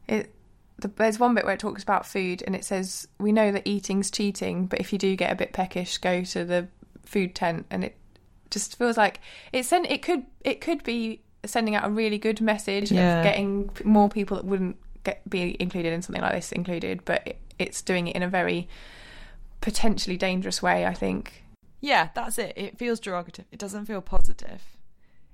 It. 0.06 0.34
The, 0.82 0.88
there's 0.88 1.18
one 1.18 1.34
bit 1.34 1.44
where 1.44 1.54
it 1.54 1.60
talks 1.60 1.82
about 1.82 2.04
food, 2.06 2.42
and 2.46 2.54
it 2.54 2.64
says, 2.64 3.08
"We 3.18 3.32
know 3.32 3.50
that 3.52 3.66
eating's 3.66 4.10
cheating, 4.10 4.66
but 4.66 4.78
if 4.80 4.92
you 4.92 4.98
do 4.98 5.16
get 5.16 5.32
a 5.32 5.34
bit 5.34 5.52
peckish, 5.52 5.98
go 5.98 6.22
to 6.24 6.44
the 6.44 6.68
food 7.04 7.34
tent." 7.34 7.66
And 7.70 7.82
it 7.84 7.96
just 8.50 8.76
feels 8.76 8.96
like 8.96 9.20
it 9.52 9.64
sent. 9.64 9.90
It 9.90 10.02
could. 10.02 10.26
It 10.42 10.60
could 10.60 10.82
be 10.84 11.22
sending 11.44 11.74
out 11.74 11.84
a 11.84 11.90
really 11.90 12.18
good 12.18 12.40
message 12.40 12.92
Yeah. 12.92 13.18
of 13.18 13.24
getting 13.24 13.70
more 13.84 14.08
people 14.08 14.36
that 14.36 14.44
wouldn't 14.46 14.76
get 15.04 15.28
be 15.28 15.56
included 15.60 15.92
in 15.92 16.02
something 16.02 16.22
like 16.22 16.34
this 16.34 16.52
included, 16.52 17.04
but 17.04 17.26
it, 17.26 17.38
it's 17.58 17.80
doing 17.82 18.06
it 18.08 18.14
in 18.14 18.22
a 18.22 18.28
very 18.28 18.68
potentially 19.60 20.16
dangerous 20.16 20.62
way. 20.62 20.86
I 20.86 20.94
think. 20.94 21.44
Yeah, 21.80 22.08
that's 22.14 22.38
it. 22.38 22.52
It 22.56 22.78
feels 22.78 23.00
derogative. 23.00 23.44
It 23.50 23.58
doesn't 23.58 23.86
feel 23.86 24.00
positive. 24.00 24.62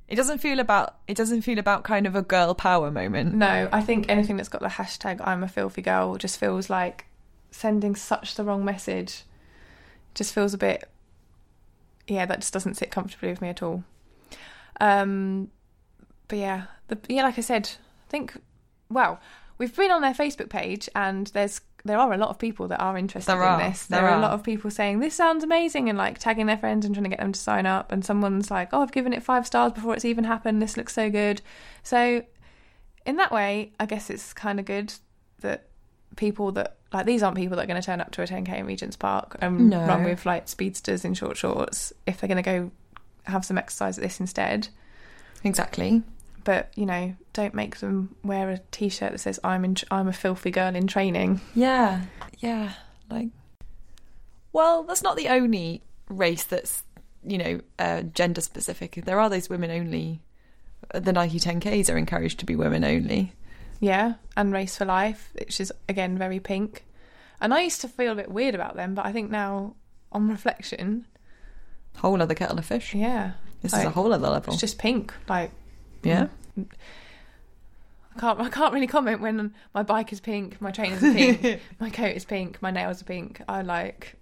It 0.09 0.17
doesn't 0.17 0.39
feel 0.39 0.59
about. 0.59 0.97
It 1.07 1.17
doesn't 1.17 1.43
feel 1.43 1.59
about 1.59 1.85
kind 1.85 2.07
of 2.07 2.17
a 2.17 2.23
girl 2.23 2.55
power 2.55 2.91
moment. 2.91 3.35
No, 3.35 3.69
I 3.73 3.83
think 3.83 4.07
anything 4.09 4.37
that's 4.37 4.49
got 4.49 4.63
the 4.63 4.69
hashtag 4.69 5.21
I'm 5.27 5.43
a 5.43 5.49
filthy 5.49 5.83
girl 5.83 6.17
just 6.17 6.39
feels 6.39 6.71
like 6.71 7.07
sending 7.51 7.95
such 7.95 8.35
the 8.35 8.45
wrong 8.45 8.65
message. 8.65 9.25
Just 10.15 10.35
feels 10.35 10.55
a 10.55 10.59
bit 10.59 10.89
yeah, 12.09 12.27
that 12.27 12.41
just 12.41 12.53
doesn't 12.53 12.75
sit 12.75 12.91
comfortably 12.91 13.29
with 13.29 13.43
me 13.43 13.49
at 13.49 13.63
all. 13.63 13.85
Um 14.81 15.51
but 16.27 16.39
yeah, 16.39 16.65
the, 16.89 16.99
yeah, 17.09 17.23
like 17.23 17.39
I 17.39 17.43
said, 17.43 17.71
I 18.07 18.11
think 18.11 18.41
well, 18.91 19.21
we've 19.59 19.75
been 19.75 19.91
on 19.91 20.03
their 20.03 20.15
Facebook 20.15 20.49
page, 20.49 20.89
and 20.95 21.27
there's 21.29 21.61
there 21.85 21.99
are 21.99 22.13
a 22.13 22.17
lot 22.19 22.29
of 22.31 22.39
people 22.39 22.69
that 22.69 22.81
are 22.81 22.97
interested 22.99 23.31
There 23.31 23.43
in 23.43 23.49
are, 23.49 23.59
this. 23.71 23.87
there 23.87 24.01
There, 24.01 24.09
are 24.09 24.15
are. 24.15 24.19
a 24.19 24.23
lot 24.23 24.33
of 24.33 24.43
people 24.43 24.71
saying 24.71 25.01
this 25.01 25.15
sounds 25.15 25.45
amazing 25.45 25.89
and 25.89 25.97
like 25.97 26.19
tagging 26.19 26.47
their 26.47 26.59
friends 26.59 26.85
and 26.85 26.95
trying 26.95 27.05
to 27.05 27.11
get 27.11 27.21
them 27.21 27.33
to 27.33 27.39
sign 27.41 27.67
up. 27.67 27.93
And 27.93 28.05
someone's 28.05 28.51
like, 28.51 28.71
"Oh, 28.73 28.83
I've 28.83 28.93
given 28.93 29.13
it 29.13 29.23
five 29.23 29.47
stars 29.47 29.73
before 29.73 29.95
it's 29.95 30.05
even 30.05 30.25
happened. 30.25 30.61
This 30.61 30.77
looks 30.77 30.93
so 30.95 31.09
good." 31.11 31.41
So, 31.83 32.23
in 33.07 33.17
that 33.17 33.33
way, 33.33 33.73
I 33.81 33.87
guess 33.87 34.11
it's 34.11 34.33
kind 34.33 34.59
of 34.61 34.67
good 34.67 34.93
that 35.41 35.67
people 36.17 36.53
that 36.53 36.77
like 36.93 37.07
these 37.07 37.23
aren't 37.23 37.37
people 37.37 37.57
that 37.57 37.65
are 37.65 37.67
going 37.67 37.81
to 37.81 37.85
turn 37.87 38.01
up 38.01 38.11
to 38.13 38.23
a 38.23 38.27
10k 38.27 38.59
in 38.59 38.67
Regent's 38.67 38.97
Park 38.97 39.37
and 39.41 39.71
No. 39.71 39.87
run 39.87 40.05
with 40.05 40.25
like 40.27 40.49
speedsters 40.49 41.05
in 41.05 41.15
short 41.15 41.37
shorts 41.37 41.93
if 42.07 42.19
they're 42.21 42.29
going 42.29 42.43
to 42.43 42.51
go 42.51 42.71
have 43.25 43.45
some 43.45 43.59
exercise 43.59 43.99
at 43.99 44.03
this 44.05 44.19
instead 44.21 44.69
Exactly. 45.45 46.03
But 46.49 46.73
you 46.77 46.87
know 46.87 47.15
don't 47.35 47.53
make 47.53 47.77
them 47.77 48.15
wear 48.25 48.49
a 48.49 48.59
t-shirt 48.71 49.13
that 49.13 49.19
says 49.19 49.39
i'm 49.45 49.67
in 49.67 49.77
i'm 49.91 50.09
a 50.09 50.13
filthy 50.15 50.51
girl 50.51 50.75
in 50.75 50.87
training 50.87 51.41
Yeah, 51.55 52.05
yeah. 52.39 52.73
Like, 53.11 53.29
well, 54.53 54.83
that's 54.85 55.03
not 55.03 55.17
the 55.17 55.29
only 55.29 55.83
race 56.09 56.45
that's 56.45 56.83
you 57.23 57.37
know 57.39 57.61
uh, 57.79 58.01
gender 58.03 58.41
specific. 58.41 59.01
There 59.05 59.21
are 59.21 59.29
those 59.29 59.51
women 59.51 59.71
only. 59.71 60.21
The 60.95 61.13
Nike 61.13 61.39
10Ks 61.41 61.93
are 61.93 61.99
encouraged 61.99 62.39
to 62.41 62.47
be 62.47 62.57
women 62.57 62.83
only. 62.85 63.33
yeah 63.81 64.15
and 64.37 64.51
race 64.53 64.77
for 64.79 64.87
life 64.87 65.31
which 65.39 65.61
is 65.61 65.71
again 65.89 66.17
very 66.19 66.41
pink 66.41 66.85
and 67.41 67.53
i 67.55 67.61
used 67.61 67.81
to 67.83 67.89
feel 67.89 68.13
a 68.13 68.15
bit 68.23 68.31
weird 68.31 68.55
about 68.55 68.75
them 68.75 68.95
but 68.95 69.05
i 69.07 69.13
think 69.13 69.31
now 69.31 69.75
on 70.13 70.29
reflection 70.29 71.05
Whole 71.99 72.21
other 72.23 72.35
kettle 72.35 72.59
of 72.59 72.65
fish. 72.65 72.95
yeah 72.95 73.33
This 73.63 73.73
is 73.75 73.85
a 73.85 73.91
whole 73.91 74.13
other 74.13 74.31
level. 74.31 74.53
it's 74.55 74.61
just 74.61 74.79
pink 74.79 75.13
like 75.29 75.51
yeah. 76.03 76.29
I 78.17 78.21
can't, 78.21 78.41
I 78.41 78.49
can't 78.49 78.75
really 78.75 78.87
comment 78.89 79.21
when 79.21 79.55
my 79.75 79.83
bike 79.83 80.13
is 80.13 80.21
pink, 80.21 80.61
my 80.61 80.71
trainers 80.71 81.03
are 81.05 81.13
pink, 81.13 81.61
my 81.81 81.91
coat 81.91 82.17
is 82.17 82.25
pink, 82.25 82.61
my 82.61 82.71
nails 82.71 83.01
are 83.01 83.05
pink. 83.05 83.41
I 83.49 83.63
like. 83.63 84.17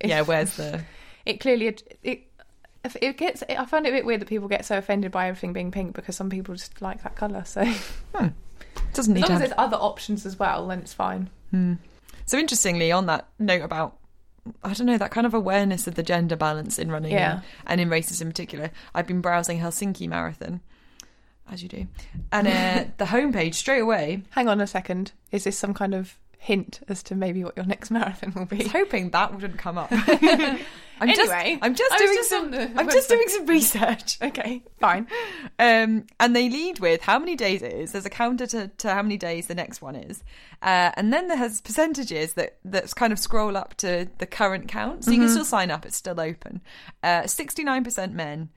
if- 0.00 0.10
Yeah. 0.10 0.22
Where's 0.22 0.56
the? 0.56 0.82
it 1.26 1.38
clearly 1.40 1.66
it 1.68 2.28
if 2.84 2.96
it 3.00 3.16
gets 3.16 3.44
I 3.48 3.64
find 3.64 3.86
it 3.86 3.90
a 3.90 3.92
bit 3.92 4.04
weird 4.04 4.20
that 4.22 4.28
people 4.28 4.48
get 4.48 4.64
so 4.64 4.76
offended 4.76 5.12
by 5.12 5.28
everything 5.28 5.52
being 5.52 5.70
pink 5.70 5.94
because 5.94 6.16
some 6.16 6.28
people 6.30 6.54
just 6.56 6.82
like 6.82 7.02
that 7.04 7.14
colour. 7.14 7.44
So 7.44 7.60
as 7.60 8.30
Doesn't 8.92 9.14
need 9.14 9.22
as 9.24 9.30
long 9.30 9.38
to 9.38 9.44
as 9.44 9.50
there's 9.50 9.58
other 9.58 9.76
options 9.76 10.26
as 10.26 10.36
well, 10.38 10.66
then 10.66 10.80
it's 10.80 10.92
fine. 10.92 11.30
Hmm. 11.50 11.74
So 12.26 12.38
interestingly, 12.38 12.90
on 12.90 13.06
that 13.06 13.28
note 13.38 13.62
about 13.62 13.98
I 14.64 14.72
don't 14.74 14.86
know 14.88 14.98
that 14.98 15.12
kind 15.12 15.28
of 15.28 15.34
awareness 15.34 15.86
of 15.86 15.94
the 15.94 16.02
gender 16.02 16.34
balance 16.34 16.76
in 16.76 16.90
running 16.90 17.12
Yeah. 17.12 17.34
and, 17.34 17.42
and 17.66 17.80
in 17.82 17.88
races 17.88 18.20
in 18.20 18.26
particular, 18.26 18.72
I've 18.96 19.06
been 19.06 19.20
browsing 19.20 19.60
Helsinki 19.60 20.08
Marathon, 20.08 20.60
as 21.52 21.62
you 21.62 21.68
do, 21.68 21.86
and 22.32 22.48
uh, 22.48 22.84
the 22.98 23.04
homepage 23.04 23.54
straight 23.54 23.80
away. 23.80 24.22
Hang 24.30 24.48
on 24.48 24.60
a 24.60 24.66
second. 24.66 25.12
Is 25.30 25.44
this 25.44 25.58
some 25.58 25.74
kind 25.74 25.94
of 25.94 26.18
hint 26.38 26.80
as 26.88 27.04
to 27.04 27.14
maybe 27.14 27.44
what 27.44 27.56
your 27.56 27.66
next 27.66 27.90
marathon 27.92 28.32
will 28.34 28.46
be? 28.46 28.56
I 28.56 28.62
was 28.64 28.72
hoping 28.72 29.10
that 29.10 29.32
wouldn't 29.34 29.58
come 29.58 29.78
up. 29.78 29.92
I'm 31.00 31.08
Anyway, 31.08 31.24
just, 31.54 31.64
I'm 31.64 31.74
just 31.74 31.98
doing 31.98 32.14
just 32.14 32.30
some, 32.30 32.54
I'm 32.76 32.88
just 32.88 33.08
doing 33.08 33.26
some 33.26 33.46
research. 33.46 34.18
Okay, 34.22 34.62
fine. 34.78 35.08
Um, 35.58 36.06
and 36.20 36.36
they 36.36 36.48
lead 36.48 36.78
with 36.78 37.02
how 37.02 37.18
many 37.18 37.34
days 37.34 37.60
it 37.62 37.72
is. 37.72 37.90
There's 37.92 38.06
a 38.06 38.10
counter 38.10 38.46
to, 38.46 38.68
to 38.68 38.94
how 38.94 39.02
many 39.02 39.16
days 39.16 39.48
the 39.48 39.54
next 39.54 39.82
one 39.82 39.96
is, 39.96 40.22
uh, 40.62 40.92
and 40.94 41.12
then 41.12 41.26
there 41.26 41.36
has 41.36 41.60
percentages 41.60 42.34
that 42.34 42.58
that's 42.64 42.94
kind 42.94 43.12
of 43.12 43.18
scroll 43.18 43.56
up 43.56 43.74
to 43.78 44.08
the 44.18 44.26
current 44.26 44.68
count. 44.68 45.04
So 45.04 45.10
you 45.10 45.18
can 45.18 45.28
still 45.28 45.44
sign 45.44 45.72
up; 45.72 45.84
it's 45.84 45.96
still 45.96 46.20
open. 46.20 46.60
Sixty 47.26 47.64
nine 47.64 47.82
percent 47.82 48.14
men, 48.14 48.50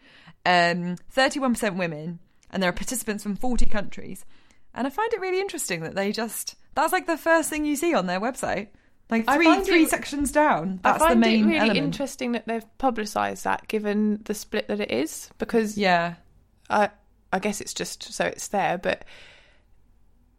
thirty 0.46 1.40
one 1.40 1.54
percent 1.54 1.78
women, 1.78 2.20
and 2.52 2.62
there 2.62 2.70
are 2.70 2.74
participants 2.74 3.24
from 3.24 3.36
forty 3.36 3.66
countries. 3.66 4.26
And 4.74 4.86
I 4.86 4.90
find 4.90 5.12
it 5.14 5.22
really 5.22 5.40
interesting 5.40 5.82
that 5.82 5.96
they 5.96 6.12
just 6.12 6.56
that's 6.76 6.92
like 6.94 7.08
the 7.08 7.18
first 7.18 7.50
thing 7.50 7.66
you 7.66 7.76
see 7.76 7.94
on 7.94 8.08
their 8.08 8.20
website. 8.20 8.68
Like 9.10 9.26
I 9.28 9.36
three 9.36 9.64
three 9.64 9.84
it- 9.84 9.90
sections 9.90 10.32
down. 10.32 10.80
I 10.84 10.92
That's 10.94 11.04
find 11.04 11.22
the 11.22 11.28
main 11.28 11.44
it 11.44 11.48
really 11.48 11.60
element. 11.60 11.78
interesting 11.80 12.32
that 12.34 12.48
they've 12.48 12.78
publicised 12.80 13.44
that, 13.44 13.68
given 13.68 14.22
the 14.26 14.34
split 14.34 14.68
that 14.68 14.80
it 14.80 14.92
is, 14.92 15.30
because 15.38 15.78
Yeah. 15.78 16.16
I 16.70 16.90
I 17.32 17.40
guess 17.40 17.62
it's 17.62 17.74
just 17.74 18.02
so 18.04 18.26
it's 18.26 18.48
there, 18.48 18.78
but 18.78 19.06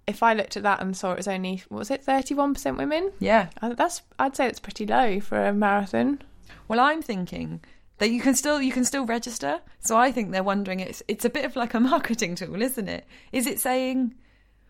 if 0.06 0.22
I 0.22 0.34
looked 0.34 0.56
at 0.56 0.62
that 0.62 0.80
and 0.80 0.96
saw 0.96 1.12
it 1.12 1.16
was 1.18 1.28
only 1.28 1.62
what 1.68 1.78
was 1.78 1.90
it 1.90 2.04
thirty 2.04 2.34
one 2.34 2.54
percent 2.54 2.76
women, 2.76 3.12
Yeah. 3.18 3.48
I- 3.60 3.74
that's 3.74 4.02
I'd 4.18 4.36
say 4.36 4.46
it's 4.46 4.60
pretty 4.60 4.86
low 4.86 5.20
for 5.20 5.46
a 5.46 5.52
marathon. 5.52 6.22
Well, 6.68 6.80
I'm 6.80 7.02
thinking 7.02 7.60
that 7.98 8.10
you 8.10 8.20
can 8.20 8.34
still 8.34 8.60
you 8.60 8.72
can 8.72 8.84
still 8.84 9.06
register. 9.06 9.60
So 9.80 9.96
I 9.96 10.12
think 10.12 10.30
they're 10.30 10.42
wondering 10.42 10.80
it's 10.80 11.02
it's 11.08 11.24
a 11.24 11.30
bit 11.30 11.44
of 11.44 11.56
like 11.56 11.74
a 11.74 11.80
marketing 11.92 12.34
tool, 12.34 12.60
isn't 12.60 12.88
it? 12.88 13.06
Is 13.32 13.46
it 13.46 13.60
saying 13.60 14.14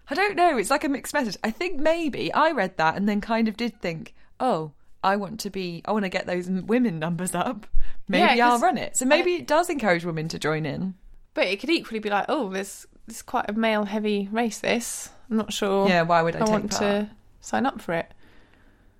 I 0.08 0.14
don't 0.14 0.36
know, 0.36 0.56
it's 0.56 0.70
like 0.70 0.84
a 0.84 0.88
mixed 0.88 1.14
message. 1.14 1.36
I 1.42 1.50
think 1.50 1.80
maybe 1.80 2.32
I 2.32 2.52
read 2.52 2.76
that 2.76 2.96
and 2.96 3.08
then 3.08 3.20
kind 3.20 3.48
of 3.48 3.56
did 3.56 3.80
think, 3.80 4.14
"Oh, 4.38 4.72
I 5.02 5.16
want 5.16 5.40
to 5.40 5.50
be 5.50 5.82
I 5.84 5.92
want 5.92 6.04
to 6.04 6.08
get 6.08 6.26
those 6.26 6.48
women 6.48 6.98
numbers 6.98 7.34
up. 7.34 7.66
Maybe 8.08 8.36
Yeah, 8.36 8.50
I'll 8.50 8.60
run 8.60 8.78
it." 8.78 8.96
So 8.96 9.04
maybe 9.04 9.34
it 9.34 9.46
does 9.46 9.68
encourage 9.68 10.04
women 10.04 10.28
to 10.28 10.38
join 10.38 10.64
in. 10.64 10.94
But 11.34 11.48
it 11.48 11.60
could 11.60 11.70
equally 11.70 11.98
be 11.98 12.08
like, 12.08 12.26
oh, 12.28 12.48
this 12.50 12.86
this 13.06 13.16
is 13.16 13.22
quite 13.22 13.50
a 13.50 13.52
male 13.52 13.84
heavy 13.84 14.28
race. 14.30 14.58
This 14.60 15.10
I'm 15.30 15.36
not 15.36 15.52
sure. 15.52 15.88
Yeah, 15.88 16.02
why 16.02 16.22
would 16.22 16.36
I 16.36 16.40
I 16.40 16.48
want 16.48 16.70
part? 16.70 16.80
to 16.80 17.10
sign 17.40 17.66
up 17.66 17.80
for 17.80 17.94
it. 17.94 18.10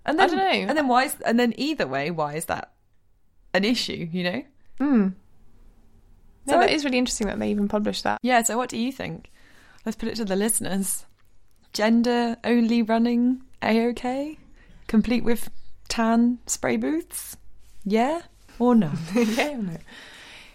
And 0.05 0.21
I 0.21 0.27
dunno. 0.27 0.43
And 0.43 0.77
then 0.77 0.89
why 0.89 1.05
is 1.05 1.17
and 1.25 1.39
then 1.39 1.55
either 1.57 1.87
way, 1.87 2.11
why 2.11 2.35
is 2.35 2.47
that 2.47 2.73
an 3.57 3.65
issue, 3.65 4.09
you 4.13 4.25
know? 4.25 4.43
Hmm. 4.79 5.09
So 6.49 6.61
that 6.61 6.71
is 6.71 6.85
really 6.85 6.99
interesting 6.99 7.27
that 7.27 7.41
they 7.41 7.51
even 7.51 7.67
published 7.67 8.05
that. 8.05 8.21
Yeah, 8.23 8.43
so 8.43 8.57
what 8.57 8.69
do 8.69 8.79
you 8.79 8.93
think? 8.93 9.33
Let's 9.85 9.97
put 9.97 10.09
it 10.09 10.17
to 10.17 10.25
the 10.25 10.37
listeners. 10.37 11.05
Gender 11.73 12.37
only 12.45 12.83
running 12.83 13.43
A 13.63 13.87
OK? 13.89 14.39
Complete 14.87 15.25
with 15.25 15.51
tan 15.89 16.39
spray 16.47 16.77
booths? 16.77 17.37
Yeah 17.85 18.23
or 18.59 18.75
no? 18.75 18.93
yeah, 19.15 19.57
no. 19.57 19.77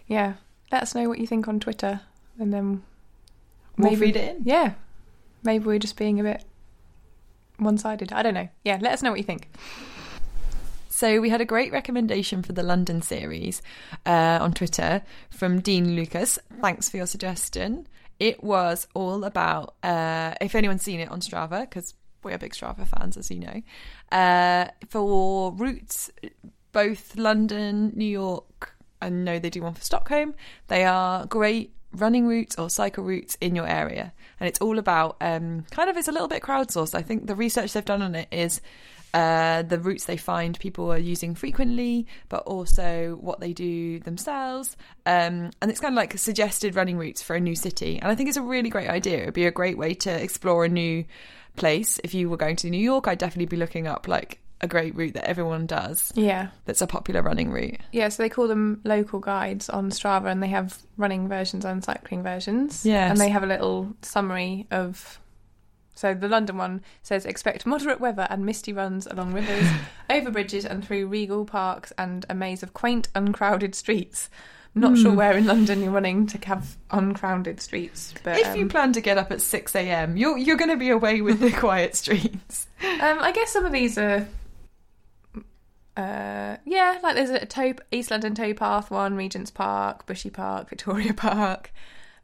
yeah. 0.08 0.34
Let 0.72 0.84
us 0.84 0.96
know 0.96 1.10
what 1.10 1.20
you 1.20 1.28
think 1.28 1.48
on 1.48 1.60
Twitter, 1.60 2.02
and 2.40 2.54
then 2.54 2.84
We'll 3.78 3.96
feed 3.96 4.16
it 4.16 4.38
in. 4.38 4.44
Yeah, 4.44 4.74
maybe 5.44 5.66
we're 5.66 5.80
just 5.80 5.98
being 5.98 6.20
a 6.20 6.24
bit 6.24 6.44
one-sided. 7.58 8.14
I 8.14 8.24
don't 8.24 8.34
know. 8.34 8.50
Yeah, 8.64 8.80
let 8.82 8.94
us 8.94 9.02
know 9.02 9.12
what 9.12 9.20
you 9.20 9.26
think. 9.26 9.50
So 11.02 11.20
we 11.20 11.32
had 11.32 11.42
a 11.42 11.46
great 11.46 11.72
recommendation 11.72 12.44
for 12.44 12.54
the 12.54 12.62
London 12.62 13.02
series 13.02 13.64
uh, 14.06 14.38
on 14.40 14.54
Twitter 14.54 15.02
from 15.32 15.60
Dean 15.60 15.96
Lucas. 15.96 16.38
Thanks 16.62 16.90
for 16.90 16.98
your 16.98 17.08
suggestion. 17.08 17.88
It 18.20 18.44
was 18.44 18.88
all 18.94 19.24
about 19.24 19.74
uh, 19.82 20.36
if 20.40 20.54
anyone's 20.54 20.84
seen 20.84 21.00
it 21.00 21.10
on 21.10 21.20
Strava 21.22 21.62
because 21.62 21.96
we're 22.22 22.38
big 22.38 22.54
Strava 22.54 22.88
fans, 22.88 23.18
as 23.18 23.32
you 23.32 23.40
know. 23.40 23.64
Uh, 24.16 24.68
for 24.90 25.52
routes, 25.54 26.12
both 26.72 27.16
London, 27.16 27.94
New 27.96 28.06
York, 28.06 28.76
I 29.02 29.10
know 29.10 29.40
they 29.40 29.50
do 29.50 29.64
one 29.64 29.74
for 29.74 29.82
Stockholm. 29.82 30.36
They 30.68 30.84
are 30.86 31.26
great 31.26 31.74
running 31.94 32.28
routes 32.28 32.60
or 32.60 32.70
cycle 32.70 33.04
routes 33.04 33.40
in 33.42 33.56
your 33.56 33.68
area, 33.68 34.14
and 34.40 34.48
it's 34.48 34.62
all 34.62 34.78
about 34.78 35.18
um, 35.20 35.66
kind 35.72 35.90
of 35.90 35.98
it's 35.98 36.08
a 36.08 36.12
little 36.12 36.28
bit 36.28 36.44
crowdsourced. 36.44 36.94
I 36.94 37.02
think 37.02 37.26
the 37.26 37.36
research 37.36 37.74
they've 37.74 37.84
done 37.84 38.04
on 38.04 38.14
it 38.14 38.28
is 38.32 38.62
uh, 39.14 39.62
the 39.64 39.80
routes 39.80 40.06
they 40.06 40.18
find 40.18 40.58
people 40.60 40.92
are 40.92 40.98
using 40.98 41.36
frequently, 41.36 42.08
but 42.30 42.44
also 42.44 43.18
what 43.22 43.40
they 43.40 43.54
do 43.54 44.00
themselves. 44.00 44.78
Um, 45.06 45.52
and 45.62 45.70
it's 45.70 45.80
kind 45.80 45.94
of 45.94 45.98
like 45.98 46.18
suggested 46.18 46.76
running 46.76 46.98
routes 46.98 47.22
for 47.22 47.36
a 47.36 47.40
new 47.40 47.56
city. 47.56 48.00
And 48.02 48.12
I 48.12 48.16
think 48.16 48.30
it's 48.30 48.38
a 48.38 48.42
really 48.42 48.70
great 48.70 48.90
idea. 48.90 49.20
It 49.20 49.26
would 49.26 49.34
be 49.34 49.46
a 49.46 49.52
great 49.52 49.78
way 49.78 49.94
to 49.96 50.10
explore 50.12 50.66
a 50.66 50.70
new 50.70 51.04
place. 51.58 52.00
If 52.04 52.14
you 52.14 52.30
were 52.30 52.38
going 52.38 52.56
to 52.58 52.70
New 52.70 52.78
York, 52.82 53.08
I'd 53.08 53.18
definitely 53.18 53.48
be 53.48 53.58
looking 53.58 53.88
up 53.88 54.08
like 54.08 54.40
a 54.64 54.68
great 54.68 54.96
route 54.96 55.16
that 55.16 55.26
everyone 55.26 55.66
does 55.66 56.12
Yeah, 56.16 56.50
that's 56.66 56.84
a 56.84 56.88
popular 56.88 57.24
running 57.24 57.50
route. 57.50 57.80
yeah. 57.92 58.10
So 58.10 58.22
they 58.22 58.30
call 58.30 58.48
them 58.48 58.80
local 58.84 59.20
guides 59.20 59.70
on 59.70 59.90
Strava, 59.90 60.28
and 60.32 60.42
they 60.42 60.50
have 60.50 60.78
running 60.98 61.28
versions 61.28 61.66
and 61.66 61.84
cycling 61.84 62.22
versions. 62.22 62.86
Yes. 62.86 63.10
and 63.10 63.20
they 63.20 63.30
have 63.30 63.44
a 63.44 63.48
little 63.48 63.94
summary 64.04 64.68
of. 64.72 65.20
So 66.02 66.16
the 66.16 66.28
London 66.28 66.58
one 66.58 66.82
says 67.04 67.28
expect 67.28 67.68
moderate 67.68 68.00
weather 68.00 68.26
and 68.32 68.44
misty 68.44 68.74
runs 68.74 69.06
along 69.06 69.34
rivers, 69.34 69.70
over 70.10 70.32
bridges, 70.32 70.66
and 70.66 70.84
through 70.84 71.06
regal 71.06 71.46
parks 71.46 71.94
and 71.96 72.26
a 72.28 72.34
maze 72.34 72.64
of 72.64 72.74
quaint, 72.74 73.08
uncrowded 73.14 73.76
streets. 73.76 74.28
Not 74.74 74.94
Hmm. 74.94 75.02
sure 75.04 75.14
where 75.14 75.38
in 75.38 75.46
London 75.46 75.84
you're 75.84 75.92
running 75.92 76.26
to 76.26 76.40
have 76.48 76.76
uncrowded 76.90 77.62
streets, 77.62 78.16
but 78.24 78.40
If 78.40 78.56
you 78.56 78.64
um, 78.64 78.70
plan 78.70 78.94
to 78.94 79.02
get 79.02 79.20
up 79.20 79.32
at 79.32 79.42
6 79.42 79.76
a.m., 79.76 80.18
you're, 80.18 80.40
you're 80.40 80.58
going 80.58 80.72
to 80.72 80.76
be 80.78 80.90
away 80.90 81.22
with 81.22 81.40
the 81.40 81.52
quiet 81.66 81.96
streets. 81.96 82.66
Um, 82.82 83.20
I 83.20 83.32
guess 83.32 83.52
some 83.52 83.66
of 83.66 83.72
these 83.72 83.98
are. 84.00 84.28
Uh, 85.98 86.56
yeah, 86.66 86.98
like 87.04 87.16
there's 87.16 87.30
a 87.30 87.46
tow, 87.46 87.74
East 87.92 88.10
London 88.10 88.34
towpath 88.34 88.90
one, 88.90 89.16
Regent's 89.16 89.52
Park, 89.52 90.06
Bushy 90.08 90.30
Park, 90.32 90.70
Victoria 90.70 91.14
Park, 91.14 91.72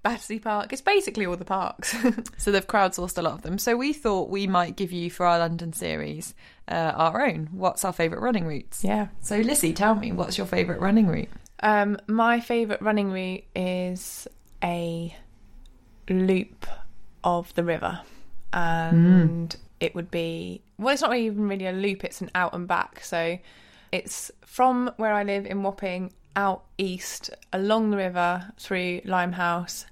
Battersea 0.08 0.40
Park. 0.40 0.72
It's 0.72 0.82
basically 0.82 1.26
all 1.26 1.36
the 1.36 1.46
parks. 1.46 1.96
So 2.38 2.52
they've 2.52 2.66
crowdsourced 2.66 3.18
a 3.18 3.22
lot 3.22 3.34
of 3.34 3.42
them. 3.42 3.58
So 3.58 3.76
we 3.76 3.92
thought 3.92 4.30
we 4.30 4.48
might 4.48 4.78
give 4.78 4.92
you 4.94 5.10
for 5.10 5.26
our 5.26 5.40
London 5.40 5.74
series 5.74 6.34
uh, 6.70 6.94
our 6.96 7.26
own. 7.26 7.50
What's 7.52 7.84
our 7.84 7.92
favourite 7.92 8.22
running 8.22 8.46
routes? 8.46 8.84
yeah. 8.84 9.08
So 9.22 9.38
Lissy, 9.38 9.74
tell 9.74 9.96
me, 9.96 10.12
what's 10.14 10.38
your 10.38 10.48
favourite 10.48 10.80
running 10.80 11.08
route? 11.08 11.30
Um, 11.62 11.98
my 12.08 12.40
favourite 12.40 12.82
running 12.82 13.12
route 13.12 13.44
is 13.56 14.28
a 14.64 15.14
loop 16.10 16.66
of 17.24 17.54
the 17.56 17.64
river, 17.64 18.00
and 18.54 19.56
it 19.80 19.94
would 19.96 20.10
be 20.10 20.62
well, 20.78 20.94
it's 20.94 21.02
not 21.02 21.12
really 21.12 21.26
even 21.26 21.50
really 21.50 21.68
a 21.68 21.74
loop; 21.74 22.06
it's 22.06 22.22
an 22.22 22.32
out 22.34 22.54
and 22.54 22.68
back. 22.68 23.04
So 23.04 23.40
it's 23.92 24.32
from 24.46 24.92
where 24.98 25.14
I 25.14 25.24
live 25.24 25.46
in 25.46 25.64
Wapping 25.64 26.14
out 26.38 26.64
east 26.78 27.30
along 27.52 27.90
the 27.90 27.98
river 27.98 28.54
through 28.58 29.02
Limehouse 29.04 29.86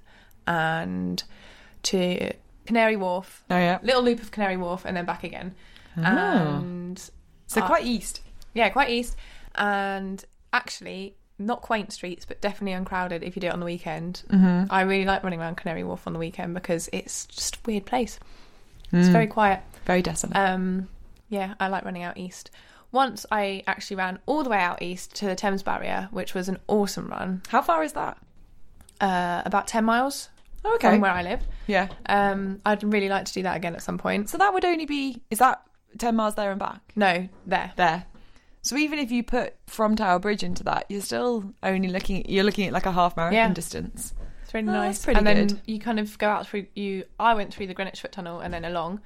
and 0.46 1.22
to 1.84 2.32
Canary 2.66 2.96
Wharf. 2.96 3.44
Oh 3.50 3.56
yeah. 3.56 3.78
Little 3.82 4.02
loop 4.02 4.20
of 4.22 4.30
Canary 4.30 4.56
Wharf 4.56 4.84
and 4.84 4.96
then 4.96 5.04
back 5.04 5.24
again. 5.24 5.54
And 5.96 6.98
So 7.46 7.60
uh, 7.62 7.66
quite 7.66 7.84
east. 7.84 8.20
yeah, 8.54 8.68
quite 8.68 8.90
east. 8.90 9.16
And 9.54 10.24
actually, 10.52 11.14
not 11.38 11.62
quaint 11.62 11.92
streets, 11.92 12.24
but 12.24 12.40
definitely 12.40 12.72
uncrowded 12.72 13.22
if 13.22 13.36
you 13.36 13.40
do 13.40 13.46
it 13.48 13.52
on 13.52 13.60
the 13.60 13.66
weekend. 13.66 14.22
Mm-hmm. 14.30 14.70
I 14.72 14.82
really 14.82 15.04
like 15.04 15.22
running 15.22 15.40
around 15.40 15.56
Canary 15.56 15.84
Wharf 15.84 16.06
on 16.06 16.12
the 16.12 16.18
weekend 16.18 16.54
because 16.54 16.88
it's 16.92 17.26
just 17.26 17.56
a 17.56 17.58
weird 17.66 17.86
place. 17.86 18.18
It's 18.92 19.08
very 19.08 19.26
quiet. 19.26 19.60
Very 19.84 20.00
desolate. 20.00 20.36
Um, 20.36 20.88
yeah, 21.28 21.54
I 21.60 21.68
like 21.68 21.84
running 21.84 22.02
out 22.04 22.16
east. 22.16 22.50
Once 22.92 23.26
I 23.32 23.62
actually 23.66 23.96
ran 23.96 24.18
all 24.26 24.42
the 24.44 24.48
way 24.50 24.58
out 24.58 24.80
east 24.80 25.14
to 25.16 25.26
the 25.26 25.34
Thames 25.34 25.62
Barrier, 25.62 26.08
which 26.12 26.34
was 26.34 26.48
an 26.48 26.58
awesome 26.68 27.08
run. 27.08 27.42
How 27.48 27.60
far 27.62 27.82
is 27.82 27.92
that? 27.94 28.16
Uh, 29.00 29.42
about 29.44 29.66
10 29.66 29.84
miles 29.84 30.28
Oh, 30.30 30.35
okay. 30.64 30.90
from 30.90 31.00
where 31.00 31.12
I 31.12 31.22
live. 31.22 31.40
Yeah. 31.66 31.88
Um, 32.06 32.60
I'd 32.64 32.82
really 32.82 33.08
like 33.08 33.24
to 33.26 33.32
do 33.32 33.42
that 33.44 33.56
again 33.56 33.74
at 33.74 33.82
some 33.82 33.98
point. 33.98 34.28
So 34.30 34.38
that 34.38 34.52
would 34.54 34.64
only 34.64 34.86
be 34.86 35.22
is 35.30 35.38
that 35.38 35.62
ten 35.98 36.16
miles 36.16 36.34
there 36.34 36.50
and 36.50 36.58
back? 36.60 36.92
No, 36.96 37.28
there. 37.46 37.72
There. 37.76 38.04
So 38.62 38.76
even 38.76 38.98
if 38.98 39.10
you 39.12 39.22
put 39.22 39.54
from 39.66 39.94
Tower 39.96 40.18
Bridge 40.18 40.42
into 40.42 40.64
that, 40.64 40.86
you're 40.88 41.00
still 41.00 41.52
only 41.62 41.88
looking 41.88 42.20
at 42.20 42.28
you're 42.30 42.44
looking 42.44 42.66
at 42.66 42.72
like 42.72 42.86
a 42.86 42.92
half 42.92 43.16
marathon 43.16 43.34
Yeah. 43.34 43.52
distance. 43.52 44.12
It's 44.42 44.54
really 44.54 44.68
Oh, 44.68 44.72
nice. 44.72 44.96
that's 44.96 45.04
pretty 45.04 45.18
and 45.18 45.26
then 45.26 45.46
good. 45.48 45.60
you 45.66 45.78
kind 45.78 45.98
of 46.00 46.16
go 46.18 46.28
out 46.28 46.46
through 46.46 46.66
you. 46.74 47.04
I 47.18 47.34
went 47.34 47.52
through 47.54 47.66
the 47.68 47.74
Greenwich 47.74 48.00
Foot 48.00 48.12
Tunnel 48.12 48.40
and 48.40 48.52
then 48.54 48.64
along, 48.64 49.00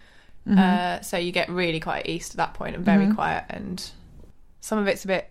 Mm-hmm. 0.49 0.59
uh, 0.59 1.01
so 1.03 1.19
you 1.19 1.33
get 1.33 1.51
really 1.51 1.81
quite 1.81 2.07
east 2.09 2.33
at 2.33 2.37
that 2.39 2.55
point 2.55 2.75
and 2.75 2.83
very 2.85 3.05
Mhm. 3.07 3.15
quiet. 3.15 3.45
And 3.51 3.91
some 4.63 4.79
of 4.79 4.87
it's 4.87 5.05
a 5.05 5.09
bit 5.09 5.31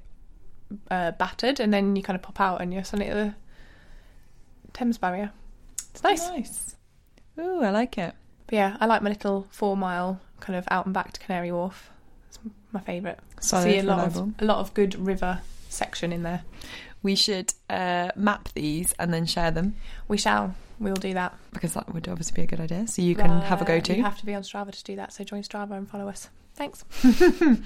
uh, 0.91 1.09
battered, 1.11 1.59
and 1.59 1.73
then 1.73 1.95
you 1.95 2.03
kind 2.03 2.15
of 2.15 2.21
pop 2.21 2.39
out 2.39 2.61
and 2.61 2.71
you're 2.71 2.83
suddenly 2.83 3.09
at 3.11 3.15
the 3.15 3.33
Thames 4.73 4.97
Barrier. 4.99 5.31
It's 5.91 6.03
nice. 6.03 6.27
Nice. 6.29 6.75
Ooh, 7.39 7.61
I 7.61 7.69
like 7.69 7.97
it. 7.97 8.13
But 8.47 8.55
yeah, 8.55 8.77
I 8.79 8.85
like 8.85 9.01
my 9.01 9.09
little 9.09 9.47
four 9.51 9.77
mile 9.77 10.19
kind 10.39 10.57
of 10.57 10.65
out 10.71 10.85
and 10.85 10.93
back 10.93 11.13
to 11.13 11.19
Canary 11.19 11.51
Wharf. 11.51 11.89
It's 12.27 12.39
my 12.71 12.79
favourite. 12.79 13.19
Solid, 13.39 13.63
See 13.63 13.77
a 13.79 13.83
lot 13.83 13.99
of 14.05 14.33
a 14.39 14.45
lot 14.45 14.57
of 14.59 14.73
good 14.73 14.95
river 14.95 15.41
section 15.69 16.11
in 16.11 16.23
there. 16.23 16.43
We 17.01 17.15
should 17.15 17.53
uh, 17.69 18.09
map 18.15 18.49
these 18.53 18.93
and 18.99 19.13
then 19.13 19.25
share 19.25 19.51
them 19.51 19.75
We 20.07 20.17
shall. 20.17 20.55
We'll 20.79 20.95
do 20.95 21.13
that. 21.13 21.33
because 21.51 21.73
that 21.73 21.93
would 21.93 22.07
obviously 22.07 22.35
be 22.35 22.41
a 22.43 22.45
good 22.47 22.61
idea. 22.61 22.87
So 22.87 23.01
you 23.01 23.13
can 23.15 23.41
have 23.41 23.59
a 23.59 23.63
Uh, 23.63 23.67
go 23.67 23.79
to. 23.81 23.95
You 23.97 24.03
have 24.03 24.17
to 24.19 24.25
be 24.25 24.33
on 24.33 24.43
Strava 24.43 24.71
to 24.71 24.83
do 24.83 24.95
that, 24.95 25.11
so 25.11 25.23
join 25.25 25.43
Strava 25.43 25.71
and 25.71 25.89
follow 25.89 26.07
us. 26.07 26.29
Thanks. 26.55 26.85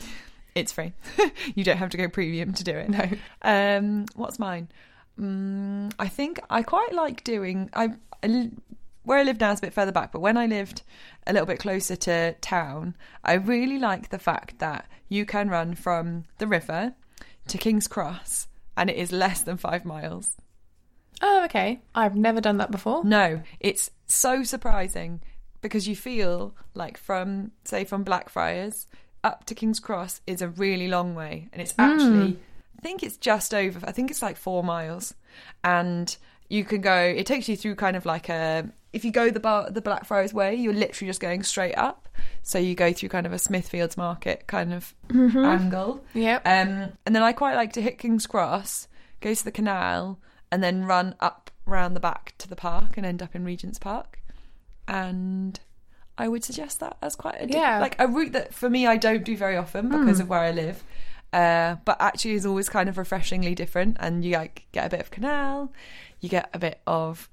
It's 0.55 0.71
free. 0.71 0.93
you 1.55 1.63
don't 1.63 1.77
have 1.77 1.89
to 1.89 1.97
go 1.97 2.07
premium 2.07 2.53
to 2.53 2.63
do 2.63 2.75
it. 2.75 2.87
No. 2.89 3.09
Um, 3.41 4.05
what's 4.15 4.37
mine? 4.37 4.67
Mm, 5.19 5.93
I 5.99 6.07
think 6.07 6.39
I 6.49 6.63
quite 6.63 6.93
like 6.93 7.23
doing. 7.23 7.69
I, 7.73 7.89
I 8.23 8.49
where 9.03 9.19
I 9.19 9.23
live 9.23 9.39
now 9.39 9.51
is 9.51 9.59
a 9.59 9.63
bit 9.63 9.73
further 9.73 9.91
back, 9.91 10.11
but 10.11 10.21
when 10.21 10.37
I 10.37 10.45
lived 10.45 10.81
a 11.27 11.33
little 11.33 11.45
bit 11.45 11.59
closer 11.59 11.95
to 11.97 12.33
town, 12.41 12.95
I 13.23 13.33
really 13.33 13.77
like 13.77 14.09
the 14.09 14.19
fact 14.19 14.59
that 14.59 14.87
you 15.09 15.25
can 15.25 15.49
run 15.49 15.75
from 15.75 16.23
the 16.37 16.47
river 16.47 16.93
to 17.47 17.57
King's 17.57 17.87
Cross, 17.87 18.47
and 18.77 18.89
it 18.89 18.95
is 18.95 19.11
less 19.11 19.41
than 19.41 19.57
five 19.57 19.85
miles. 19.85 20.37
Oh, 21.21 21.43
okay. 21.45 21.81
I've 21.93 22.15
never 22.15 22.41
done 22.41 22.57
that 22.57 22.71
before. 22.71 23.03
No, 23.03 23.41
it's 23.59 23.91
so 24.05 24.43
surprising 24.43 25.21
because 25.61 25.87
you 25.87 25.95
feel 25.95 26.55
like 26.73 26.97
from 26.97 27.51
say 27.63 27.85
from 27.85 28.03
Blackfriars 28.03 28.87
up 29.23 29.45
to 29.45 29.55
King's 29.55 29.79
Cross 29.79 30.21
is 30.27 30.41
a 30.41 30.49
really 30.49 30.87
long 30.87 31.15
way, 31.15 31.49
and 31.51 31.61
it's 31.61 31.73
actually 31.77 32.31
I 32.31 32.37
think 32.83 33.01
it's 33.01 33.17
just 33.17 33.53
over. 33.53 33.79
I 33.83 33.91
think 33.91 34.11
it's 34.11 34.21
like 34.21 34.37
four 34.37 34.63
miles, 34.63 35.15
and 35.63 36.15
you 36.49 36.63
can 36.63 36.81
go. 36.81 36.95
It 36.95 37.25
takes 37.25 37.49
you 37.49 37.55
through 37.57 37.75
kind 37.75 37.95
of 37.97 38.05
like 38.05 38.29
a. 38.29 38.69
If 38.91 39.03
you 39.03 39.11
go 39.11 39.31
the 39.31 39.39
bar, 39.39 39.71
the 39.71 39.81
Blackfriars 39.81 40.35
way, 40.35 40.53
you're 40.53 40.71
literally 40.73 41.09
just 41.09 41.19
going 41.19 41.41
straight 41.41 41.73
up. 41.75 42.07
So 42.43 42.59
you 42.59 42.75
go 42.75 42.93
through 42.93 43.09
kind 43.09 43.25
of 43.25 43.33
a 43.33 43.37
Smithfields 43.37 43.97
Market 43.97 44.45
kind 44.45 44.71
of 44.71 44.93
angle. 45.11 46.03
Yeah. 46.13 46.35
Um, 46.45 46.91
and 47.05 47.15
then 47.15 47.23
I 47.23 47.31
quite 47.33 47.55
like 47.55 47.73
to 47.73 47.81
hit 47.81 47.97
King's 47.97 48.27
Cross, 48.27 48.87
go 49.19 49.33
to 49.33 49.43
the 49.43 49.51
canal, 49.51 50.19
and 50.51 50.63
then 50.63 50.85
run 50.85 51.15
up 51.19 51.49
round 51.65 51.95
the 51.95 51.99
back 51.99 52.35
to 52.37 52.47
the 52.47 52.55
park 52.55 52.95
and 52.97 53.05
end 53.05 53.23
up 53.23 53.33
in 53.33 53.43
Regent's 53.43 53.79
Park. 53.79 54.19
And 54.87 55.59
I 56.17 56.27
would 56.27 56.43
suggest 56.43 56.79
that 56.81 56.97
as 57.01 57.15
quite 57.15 57.41
a 57.41 57.47
Yeah. 57.47 57.79
like 57.79 57.95
a 57.99 58.07
route 58.07 58.33
that 58.33 58.53
for 58.53 58.69
me 58.69 58.85
I 58.85 58.97
don't 58.97 59.23
do 59.23 59.35
very 59.35 59.57
often 59.57 59.89
because 59.89 60.19
of 60.19 60.29
where 60.29 60.41
I 60.41 60.51
live. 60.51 60.83
Uh, 61.33 61.77
but 61.83 61.97
actually 61.99 62.33
is 62.33 62.45
always 62.45 62.69
kind 62.69 62.87
of 62.87 62.97
refreshingly 62.97 63.55
different, 63.55 63.97
and 63.99 64.23
you 64.23 64.33
like 64.33 64.67
get 64.71 64.85
a 64.85 64.89
bit 64.89 64.99
of 64.99 65.09
canal, 65.11 65.71
you 66.19 66.29
get 66.29 66.49
a 66.53 66.59
bit 66.59 66.79
of. 66.87 67.27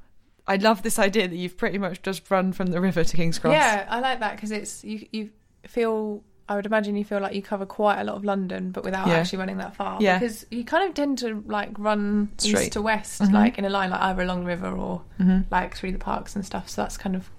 I 0.46 0.56
love 0.56 0.82
this 0.82 0.98
idea 0.98 1.28
that 1.28 1.36
you've 1.36 1.56
pretty 1.58 1.78
much 1.78 2.00
just 2.02 2.28
run 2.30 2.52
from 2.52 2.68
the 2.68 2.80
river 2.80 3.04
to 3.04 3.16
King's 3.16 3.38
Cross. 3.38 3.52
Yeah, 3.52 3.86
I 3.88 4.00
like 4.00 4.20
that 4.20 4.36
because 4.36 4.50
it's 4.50 4.82
you. 4.84 5.06
You 5.12 5.30
feel. 5.66 6.24
I 6.48 6.56
would 6.56 6.66
imagine 6.66 6.96
you 6.96 7.04
feel 7.04 7.20
like 7.20 7.32
you 7.34 7.42
cover 7.42 7.64
quite 7.64 8.00
a 8.00 8.04
lot 8.04 8.16
of 8.16 8.24
London, 8.24 8.72
but 8.72 8.82
without 8.82 9.06
Yeah. 9.06 9.14
actually 9.18 9.38
running 9.38 9.58
that 9.58 9.76
far. 9.76 9.98
Yeah. 10.00 10.18
Because 10.18 10.44
you 10.50 10.64
kind 10.64 10.88
of 10.88 10.94
tend 10.94 11.18
to 11.18 11.44
like 11.46 11.78
run 11.78 12.30
Straight. 12.38 12.62
east 12.62 12.72
to 12.72 12.82
west, 12.82 13.22
Mhm. 13.22 13.32
like 13.32 13.56
in 13.58 13.64
a 13.64 13.68
line, 13.70 13.90
like 13.90 14.00
either 14.00 14.22
along 14.22 14.40
the 14.40 14.46
river 14.46 14.66
or 14.66 15.02
Mhm. 15.20 15.44
like 15.50 15.76
through 15.76 15.92
the 15.92 15.98
parks 15.98 16.34
and 16.34 16.44
stuff. 16.44 16.68
So 16.68 16.82
that's 16.82 16.96
kind 16.96 17.14
of 17.14 17.30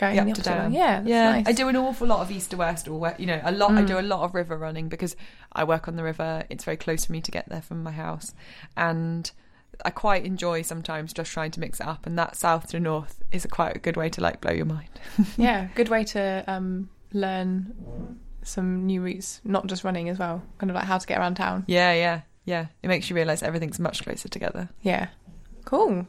going 0.00 0.16
Yeah, 0.16 0.22
up 0.26 0.34
to 0.34 0.42
down. 0.42 0.72
Yeah, 0.72 0.96
that's 0.96 1.08
yeah. 1.08 1.30
nice. 1.32 1.46
I 1.48 1.52
do 1.52 1.68
an 1.68 1.76
awful 1.76 2.06
lot 2.06 2.20
of 2.20 2.30
east 2.30 2.50
to 2.50 2.56
west, 2.56 2.88
or 2.88 3.14
you 3.18 3.26
know, 3.26 3.40
a 3.44 3.52
lot. 3.52 3.70
I 3.72 3.82
Mm. 3.82 3.86
do 3.86 3.98
a 3.98 4.02
lot 4.02 4.22
of 4.24 4.34
river 4.34 4.56
running 4.56 4.88
because 4.88 5.14
I 5.52 5.62
work 5.64 5.86
on 5.88 5.96
the 5.96 6.02
river. 6.02 6.44
It's 6.50 6.64
very 6.64 6.76
close 6.76 7.04
for 7.04 7.12
me 7.12 7.20
to 7.20 7.30
get 7.30 7.48
there 7.48 7.62
from 7.62 7.82
my 7.82 7.92
house, 7.92 8.32
and 8.76 9.30
I 9.84 9.90
quite 9.90 10.24
enjoy 10.24 10.62
sometimes 10.62 11.12
just 11.12 11.30
trying 11.32 11.50
to 11.52 11.60
mix 11.60 11.80
it 11.80 11.86
up. 11.86 12.06
And 12.06 12.18
that 12.18 12.34
south 12.36 12.68
to 12.68 12.80
north 12.80 13.22
is 13.32 13.44
a 13.44 13.48
quite 13.48 13.76
a 13.76 13.78
good 13.78 13.96
way 13.96 14.08
to 14.10 14.20
like 14.20 14.40
blow 14.40 14.52
your 14.52 14.66
mind. 14.66 14.88
yeah, 15.36 15.68
good 15.74 15.88
way 15.88 16.04
to 16.04 16.44
um, 16.46 16.90
learn 17.12 18.18
some 18.42 18.86
new 18.86 19.02
routes, 19.02 19.40
not 19.44 19.66
just 19.66 19.84
running 19.84 20.08
as 20.08 20.18
well. 20.18 20.42
Kind 20.58 20.70
of 20.70 20.74
like 20.74 20.84
how 20.86 20.98
to 20.98 21.06
get 21.06 21.18
around 21.18 21.34
town. 21.36 21.64
Yeah, 21.66 21.92
yeah, 21.92 22.20
yeah. 22.44 22.66
It 22.82 22.88
makes 22.88 23.08
you 23.10 23.16
realise 23.16 23.42
everything's 23.42 23.78
much 23.78 24.02
closer 24.02 24.28
together. 24.28 24.70
Yeah, 24.82 25.08
cool. 25.66 26.06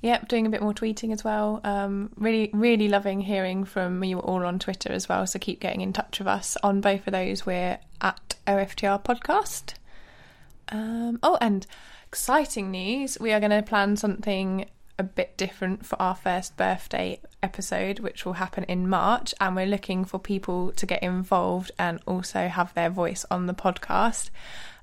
Yep, 0.04 0.28
doing 0.28 0.46
a 0.46 0.50
bit 0.50 0.62
more 0.62 0.74
tweeting 0.74 1.14
as 1.14 1.24
well. 1.24 1.62
Um, 1.64 2.12
really, 2.18 2.50
really 2.52 2.90
loving 2.90 3.22
hearing 3.22 3.64
from 3.64 4.04
you 4.04 4.20
all 4.20 4.46
on 4.46 4.60
Twitter 4.60 4.92
as 4.92 5.08
well. 5.08 5.26
So 5.26 5.40
keep 5.40 5.62
getting 5.62 5.80
in 5.80 5.94
touch 5.94 6.20
with 6.20 6.28
us 6.28 6.58
on 6.62 6.82
both 6.82 7.08
of 7.08 7.14
those. 7.14 7.46
We're 7.46 7.80
at 8.02 8.36
OFTR 8.46 9.02
Podcast. 9.02 9.76
Um, 10.68 11.20
oh, 11.24 11.38
and 11.40 11.66
exciting 12.06 12.70
news! 12.70 13.18
We 13.18 13.32
are 13.32 13.40
going 13.40 13.52
to 13.52 13.62
plan 13.62 13.96
something 13.96 14.66
a 15.00 15.04
bit 15.04 15.38
different 15.38 15.86
for 15.86 16.00
our 16.02 16.16
first 16.16 16.58
birthday 16.58 17.22
episode, 17.42 18.00
which 18.00 18.26
will 18.26 18.34
happen 18.34 18.66
in 18.66 18.90
March. 18.90 19.34
And 19.40 19.56
we're 19.56 19.66
looking 19.66 20.04
for 20.04 20.20
people 20.20 20.74
to 20.74 20.86
get 20.86 21.02
involved 21.02 21.72
and 21.80 22.02
also 22.06 22.50
have 22.50 22.74
their 22.74 22.90
voice 22.90 23.26
on 23.32 23.46
the 23.46 23.54
podcast. 23.54 24.32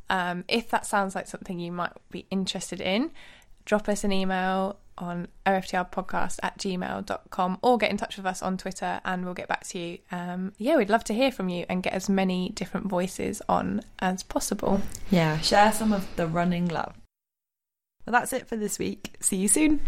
Um, 0.09 0.45
if 0.49 0.71
that 0.71 0.87
sounds 0.87 1.15
like 1.15 1.27
something 1.27 1.59
you 1.59 1.73
might 1.73 1.93
be 2.11 2.25
interested 2.31 2.81
in, 2.81 3.11
drop 3.67 3.87
us 3.87 4.03
an 4.03 4.13
email 4.13 4.79
on 5.01 5.29
oftrpodcast 5.47 6.39
at 6.43 6.59
gmail.com 6.59 7.59
or 7.63 7.79
get 7.79 7.91
in 7.91 7.97
touch 7.97 8.17
with 8.17 8.27
us 8.27 8.43
on 8.43 8.57
Twitter 8.57 9.01
and 9.05 9.25
we'll 9.25 9.35
get 9.35 9.49
back 9.49 9.67
to 9.69 9.79
you. 9.79 9.99
Um, 10.13 10.53
yeah, 10.59 10.77
we'd 10.77 10.91
love 10.91 11.05
to 11.05 11.15
hear 11.15 11.33
from 11.33 11.49
you 11.49 11.67
and 11.69 11.83
get 11.83 11.93
as 11.93 12.09
many 12.09 12.51
different 12.51 12.87
voices 12.87 13.43
on 13.49 13.83
as 13.99 14.23
possible. 14.23 14.81
Yeah, 15.11 15.39
share 15.41 15.73
some 15.73 15.93
of 15.93 16.07
the 16.17 16.27
running 16.27 16.69
love. 16.69 16.95
Well, 18.07 18.13
that's 18.13 18.33
it 18.33 18.49
for 18.49 18.57
this 18.57 18.79
week. 18.79 19.17
See 19.21 19.37
you 19.37 19.49
soon. 19.49 19.81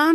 Mom 0.00 0.09